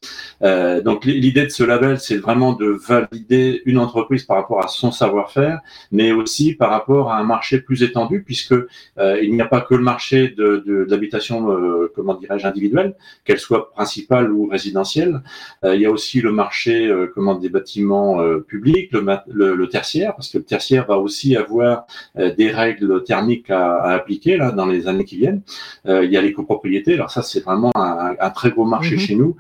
donc 0.41 1.05
l'idée 1.05 1.45
de 1.45 1.51
ce 1.51 1.63
label, 1.63 1.99
c'est 1.99 2.17
vraiment 2.17 2.53
de 2.53 2.67
valider 2.67 3.63
une 3.65 3.79
entreprise 3.79 4.25
par 4.25 4.37
rapport 4.37 4.65
à 4.65 4.69
son 4.69 4.91
savoir-faire, 4.91 5.61
mais 5.93 6.13
aussi 6.13 6.55
par 6.55 6.71
rapport 6.71 7.11
à 7.13 7.19
un 7.19 7.25
marché 7.25 7.61
plus 7.61 7.83
étendu, 7.83 8.23
puisque 8.23 8.55
il 8.99 9.33
n'y 9.33 9.41
a 9.41 9.47
pas 9.47 9.61
que 9.61 9.75
le 9.75 9.83
marché 9.83 10.29
de, 10.29 10.63
de, 10.67 10.87
l'habitation, 10.89 11.49
comment 11.95 12.15
dirais-je, 12.15 12.47
individuelle, 12.47 12.95
qu'elle 13.25 13.39
soit 13.39 13.71
principale 13.71 14.31
ou 14.33 14.47
résidentielle, 14.47 15.15
euh, 15.15 15.21
il 15.65 15.81
y 15.81 15.87
a 15.87 15.91
aussi 15.91 16.21
le 16.21 16.33
marché 16.33 16.87
euh, 16.87 17.11
comment, 17.15 17.35
des 17.35 17.49
bâtiments 17.49 18.21
euh, 18.21 18.41
publics, 18.41 18.93
le, 18.93 19.55
le, 19.55 19.69
tertiaire, 19.69 20.15
parce 20.15 20.29
que 20.29 20.39
le 20.39 20.45
tertiaire 20.45 20.87
va 20.87 20.99
aussi 20.99 21.37
avoir 21.37 21.87
des 22.15 22.51
règles 22.51 23.03
thermiques 23.05 23.51
à, 23.51 23.77
à, 23.77 23.93
appliquer 23.95 24.37
là 24.37 24.53
dans 24.53 24.67
les 24.67 24.89
années 24.89 25.05
qui 25.05 25.17
viennent. 25.17 25.43
il 25.87 26.11
y 26.11 26.17
a 26.17 26.23
les 26.23 26.33
copropriétés. 26.33 26.95
Alors 26.95 27.11
ça, 27.11 27.23
c'est 27.23 27.45
vraiment 27.45 27.73
un, 27.75 28.15
un, 28.19 28.31
très 28.31 28.51
gros 28.51 28.65
marché 28.65 28.95
mhm. 28.95 29.01
chez 29.01 29.17
nous, 29.17 29.37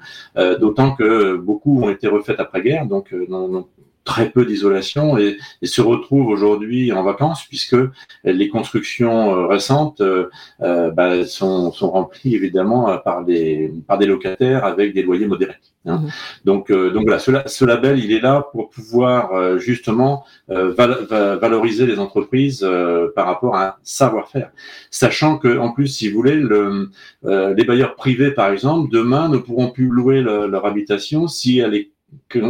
d'autant 0.60 0.94
que 0.94 1.36
beaucoup 1.36 1.82
ont 1.82 1.90
été 1.90 2.08
refaites 2.08 2.40
après-guerre, 2.40 2.86
donc 2.86 3.12
non, 3.28 3.48
non, 3.48 3.66
très 4.06 4.30
peu 4.30 4.46
d'isolation 4.46 5.18
et, 5.18 5.36
et, 5.60 5.66
se 5.66 5.82
retrouvent 5.82 6.28
aujourd'hui 6.28 6.92
en 6.92 7.02
vacances 7.02 7.44
puisque 7.46 7.76
les 8.24 8.48
constructions 8.48 9.34
euh, 9.34 9.46
récentes 9.46 10.00
euh, 10.00 10.30
euh, 10.62 10.90
bah, 10.92 11.26
sont, 11.26 11.72
sont, 11.72 11.90
remplies 11.90 12.34
évidemment 12.34 12.96
par 12.98 13.24
des, 13.24 13.72
par 13.86 13.98
des 13.98 14.06
locataires 14.06 14.64
avec 14.64 14.94
des 14.94 15.02
loyers 15.02 15.26
modérés. 15.26 15.56
Hein. 15.84 15.98
Mmh. 15.98 16.08
Donc, 16.44 16.72
donc 16.72 17.04
voilà, 17.04 17.18
ce, 17.18 17.32
ce, 17.46 17.64
label, 17.64 17.98
il 17.98 18.12
est 18.12 18.20
là 18.20 18.48
pour 18.52 18.70
pouvoir 18.70 19.58
justement 19.58 20.24
val, 20.48 21.06
valoriser 21.40 21.86
les 21.86 21.98
entreprises 21.98 22.68
par 23.14 23.26
rapport 23.26 23.56
à 23.56 23.68
un 23.68 23.74
savoir-faire, 23.82 24.50
sachant 24.90 25.38
que 25.38 25.58
en 25.58 25.72
plus, 25.72 25.88
si 25.88 26.08
vous 26.08 26.16
voulez, 26.16 26.34
le, 26.34 26.90
les 27.22 27.64
bailleurs 27.64 27.94
privés, 27.94 28.32
par 28.32 28.50
exemple, 28.50 28.90
demain 28.92 29.28
ne 29.28 29.38
pourront 29.38 29.70
plus 29.70 29.86
louer 29.86 30.22
leur 30.22 30.66
habitation 30.66 31.28
si 31.28 31.60
elle 31.60 31.74
est 31.74 31.90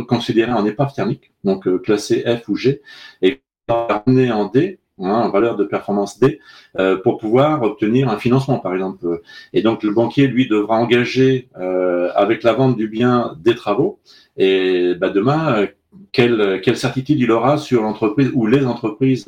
considérée 0.06 0.52
en 0.52 0.66
épave 0.66 0.92
thermique 0.94 1.32
donc 1.46 1.66
euh, 1.66 1.78
classé 1.78 2.22
F 2.26 2.48
ou 2.48 2.56
G, 2.56 2.82
et 3.22 3.40
ramener 3.68 4.30
en 4.30 4.46
D, 4.46 4.80
hein, 5.00 5.10
en 5.10 5.30
valeur 5.30 5.56
de 5.56 5.64
performance 5.64 6.18
D, 6.18 6.40
euh, 6.78 6.98
pour 6.98 7.16
pouvoir 7.16 7.62
obtenir 7.62 8.10
un 8.10 8.18
financement, 8.18 8.58
par 8.58 8.74
exemple. 8.74 9.22
Et 9.54 9.62
donc 9.62 9.82
le 9.82 9.92
banquier, 9.92 10.26
lui, 10.26 10.48
devra 10.48 10.76
engager 10.76 11.48
euh, 11.58 12.10
avec 12.14 12.42
la 12.42 12.52
vente 12.52 12.76
du 12.76 12.88
bien 12.88 13.34
des 13.42 13.54
travaux. 13.54 14.00
Et 14.36 14.94
bah, 14.96 15.08
demain, 15.08 15.66
quelle, 16.12 16.60
certitude 16.76 17.18
il 17.18 17.30
aura 17.30 17.56
sur 17.56 17.82
l'entreprise 17.82 18.30
ou 18.34 18.46
les 18.46 18.66
entreprises 18.66 19.24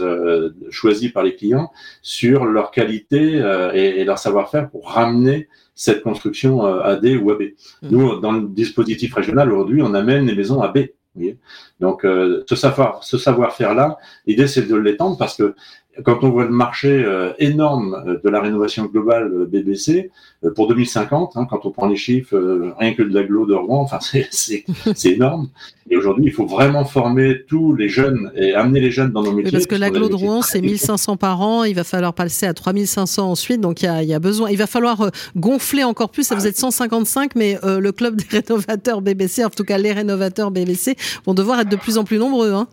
choisies 0.69 1.09
par 1.09 1.23
les 1.23 1.35
clients 1.35 1.71
sur 2.03 2.45
leur 2.45 2.71
qualité 2.71 3.43
et, 3.73 4.05
leur 4.05 4.19
savoir-faire 4.19 4.69
pour 4.69 4.91
ramener 4.91 5.49
cette 5.79 6.03
construction 6.03 6.67
euh, 6.67 6.83
à 6.83 6.97
D 6.97 7.17
ou 7.17 7.31
à 7.31 7.37
B. 7.37 7.43
Mmh. 7.83 7.89
Nous, 7.91 8.21
dans 8.21 8.33
le 8.33 8.49
dispositif 8.49 9.15
régional, 9.15 9.51
aujourd'hui, 9.53 9.81
on 9.81 9.95
amène 9.95 10.27
les 10.27 10.35
maisons 10.35 10.61
à 10.61 10.69
B. 10.69 10.79
Donc, 11.81 12.05
euh, 12.05 12.45
ce 12.49 12.57
savoir, 12.57 13.03
ce 13.05 13.19
savoir-faire 13.19 13.75
là, 13.75 13.99
l'idée 14.27 14.47
c'est 14.47 14.63
de 14.63 14.77
l'étendre 14.77 15.17
parce 15.17 15.37
que 15.37 15.55
quand 16.05 16.25
on 16.25 16.31
voit 16.31 16.45
le 16.45 16.51
marché 16.51 16.89
euh, 16.89 17.33
énorme 17.39 18.03
euh, 18.07 18.19
de 18.23 18.29
la 18.29 18.41
rénovation 18.41 18.85
globale 18.87 19.33
euh, 19.33 19.47
BBC 19.47 20.11
pour 20.55 20.69
2050, 20.69 21.37
hein, 21.37 21.47
quand 21.51 21.67
on 21.67 21.71
prend 21.71 21.89
les 21.89 21.97
chiffres, 21.97 22.37
rien 22.79 22.95
que 22.95 23.03
de 23.03 23.13
l'aglo 23.13 23.45
de 23.45 23.55
Rouen, 23.55 23.83
enfin 23.83 23.99
c'est 24.31 24.65
énorme. 25.05 25.49
Et 25.91 25.97
aujourd'hui, 25.97 26.27
il 26.27 26.33
faut 26.33 26.47
vraiment 26.47 26.85
former 26.85 27.45
tous 27.49 27.75
les 27.75 27.89
jeunes 27.89 28.31
et 28.37 28.55
amener 28.55 28.79
les 28.79 28.91
jeunes 28.91 29.11
dans 29.11 29.23
nos 29.23 29.33
métiers. 29.33 29.47
Oui, 29.47 29.53
parce 29.53 29.67
que 29.67 29.75
l'aglo 29.75 30.09
de 30.09 30.15
Rouen, 30.15 30.43
c'est 30.43 30.61
1500 30.61 31.17
par 31.17 31.41
an. 31.41 31.65
Il 31.65 31.75
va 31.75 31.83
falloir 31.83 32.13
passer 32.15 32.47
à 32.47 32.55
3500 32.55 33.31
ensuite. 33.31 33.61
Donc 33.61 33.83
il 33.83 33.87
y 33.87 33.89
a, 33.89 34.03
il 34.03 34.09
y 34.09 34.15
a 34.15 34.21
besoin. 34.21 34.51
Il 34.51 34.59
va 34.59 34.67
falloir 34.67 35.11
gonfler 35.35 35.83
encore 35.83 36.11
plus. 36.11 36.25
Ça 36.25 36.35
vous 36.35 36.47
êtes 36.47 36.59
155, 36.59 37.35
mais 37.35 37.59
le 37.65 37.91
club 37.91 38.17
des 38.17 38.27
rénovateurs 38.41 39.01
BBC, 39.01 39.45
en 39.45 39.51
tout 39.51 39.65
cas 39.65 39.79
les 39.79 39.93
rénovateurs 39.93 40.51
BBC, 40.51 40.95
vont 41.27 41.35
devoir 41.35 41.59
être 41.61 41.71
de 41.71 41.77
plus 41.77 41.99
en 41.99 42.05
plus 42.05 42.19
nombreux. 42.19 42.53
Hein. 42.53 42.69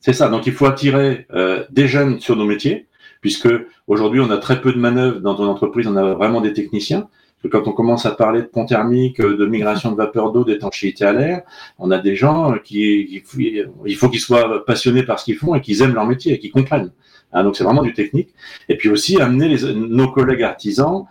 C'est 0.00 0.12
ça. 0.12 0.28
Donc, 0.28 0.46
il 0.46 0.52
faut 0.52 0.66
attirer 0.66 1.26
euh, 1.32 1.64
des 1.70 1.88
jeunes 1.88 2.20
sur 2.20 2.36
nos 2.36 2.44
métiers, 2.44 2.86
puisque 3.20 3.48
aujourd'hui, 3.86 4.20
on 4.20 4.30
a 4.30 4.38
très 4.38 4.60
peu 4.60 4.72
de 4.72 4.78
manœuvres 4.78 5.20
dans 5.20 5.36
une 5.36 5.48
entreprise. 5.48 5.86
On 5.86 5.96
a 5.96 6.14
vraiment 6.14 6.40
des 6.40 6.52
techniciens. 6.52 7.08
quand 7.50 7.66
on 7.66 7.72
commence 7.72 8.06
à 8.06 8.12
parler 8.12 8.42
de 8.42 8.46
pont 8.46 8.64
thermique, 8.64 9.20
de 9.20 9.46
migration 9.46 9.90
de 9.92 9.96
vapeur 9.96 10.32
d'eau, 10.32 10.44
d'étanchéité 10.44 11.04
à 11.04 11.12
l'air, 11.12 11.42
on 11.78 11.90
a 11.90 11.98
des 11.98 12.16
gens 12.16 12.54
qui, 12.62 13.22
il 13.86 13.96
faut 13.96 14.08
qu'ils 14.08 14.20
soient 14.20 14.64
passionnés 14.64 15.02
par 15.02 15.18
ce 15.18 15.24
qu'ils 15.24 15.36
font 15.36 15.54
et 15.54 15.60
qu'ils 15.60 15.82
aiment 15.82 15.94
leur 15.94 16.06
métier 16.06 16.34
et 16.34 16.38
qu'ils 16.38 16.52
comprennent. 16.52 16.92
Hein, 17.32 17.44
donc, 17.44 17.56
c'est 17.56 17.64
vraiment 17.64 17.82
du 17.82 17.92
technique. 17.92 18.30
Et 18.68 18.76
puis 18.76 18.88
aussi 18.88 19.20
amener 19.20 19.56
nos 19.74 20.10
collègues 20.10 20.42
artisans 20.42 21.06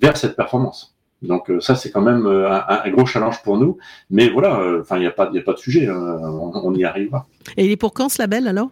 vers 0.00 0.16
cette 0.16 0.34
performance. 0.34 0.96
Donc 1.22 1.50
euh, 1.50 1.60
ça, 1.60 1.74
c'est 1.74 1.90
quand 1.90 2.00
même 2.00 2.26
euh, 2.26 2.50
un, 2.50 2.90
gros 2.90 3.06
challenge 3.06 3.42
pour 3.42 3.58
nous. 3.58 3.76
Mais 4.10 4.28
voilà, 4.28 4.60
euh, 4.60 4.80
enfin, 4.80 4.96
il 4.96 5.00
n'y 5.00 5.06
a, 5.06 5.10
pas, 5.10 5.24
a 5.24 5.40
pas 5.40 5.52
de 5.52 5.58
sujet, 5.58 5.88
on, 5.90 6.74
y 6.74 6.84
arrivera. 6.84 7.26
Et 7.56 7.66
il 7.66 7.70
est 7.70 7.76
pour 7.76 7.92
quand 7.92 8.08
ce 8.08 8.22
label 8.22 8.48
alors? 8.48 8.70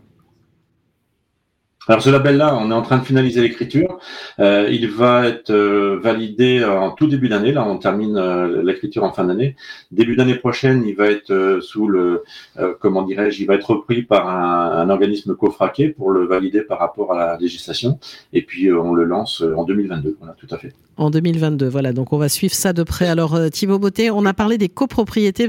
Alors 1.88 2.02
ce 2.02 2.10
label-là, 2.10 2.54
on 2.60 2.70
est 2.70 2.74
en 2.74 2.82
train 2.82 2.98
de 2.98 3.04
finaliser 3.04 3.40
l'écriture. 3.40 3.98
Euh, 4.40 4.68
il 4.70 4.90
va 4.90 5.26
être 5.26 5.50
euh, 5.50 5.98
validé 6.02 6.62
en 6.62 6.90
tout 6.90 7.06
début 7.06 7.30
d'année. 7.30 7.50
Là, 7.50 7.64
on 7.66 7.78
termine 7.78 8.16
euh, 8.18 8.62
l'écriture 8.62 9.04
en 9.04 9.12
fin 9.12 9.24
d'année. 9.24 9.56
Début 9.90 10.14
d'année 10.14 10.34
prochaine, 10.34 10.84
il 10.86 10.94
va 10.94 11.06
être 11.06 11.30
euh, 11.30 11.62
sous 11.62 11.88
le, 11.88 12.24
euh, 12.58 12.74
comment 12.78 13.02
dirais-je, 13.02 13.40
il 13.40 13.46
va 13.46 13.54
être 13.54 13.70
repris 13.70 14.02
par 14.02 14.28
un, 14.28 14.82
un, 14.82 14.90
organisme 14.90 15.34
cofraqué 15.34 15.88
pour 15.88 16.10
le 16.10 16.26
valider 16.26 16.60
par 16.60 16.78
rapport 16.78 17.14
à 17.14 17.16
la 17.16 17.38
législation. 17.38 17.98
Et 18.34 18.42
puis 18.42 18.70
on 18.70 18.92
le 18.92 19.04
lance 19.04 19.42
en 19.56 19.64
2022. 19.64 20.16
Voilà, 20.18 20.34
tout 20.38 20.54
à 20.54 20.58
fait. 20.58 20.74
En 20.98 21.10
2022, 21.10 21.68
voilà. 21.68 21.92
Donc 21.92 22.12
on 22.12 22.18
va 22.18 22.28
suivre 22.28 22.54
ça 22.54 22.74
de 22.74 22.82
près. 22.82 23.06
Alors 23.06 23.38
Thibaut 23.50 23.78
Beauté, 23.78 24.10
on 24.10 24.26
a 24.26 24.34
parlé 24.34 24.58
des 24.58 24.68
copropriétés 24.68 25.46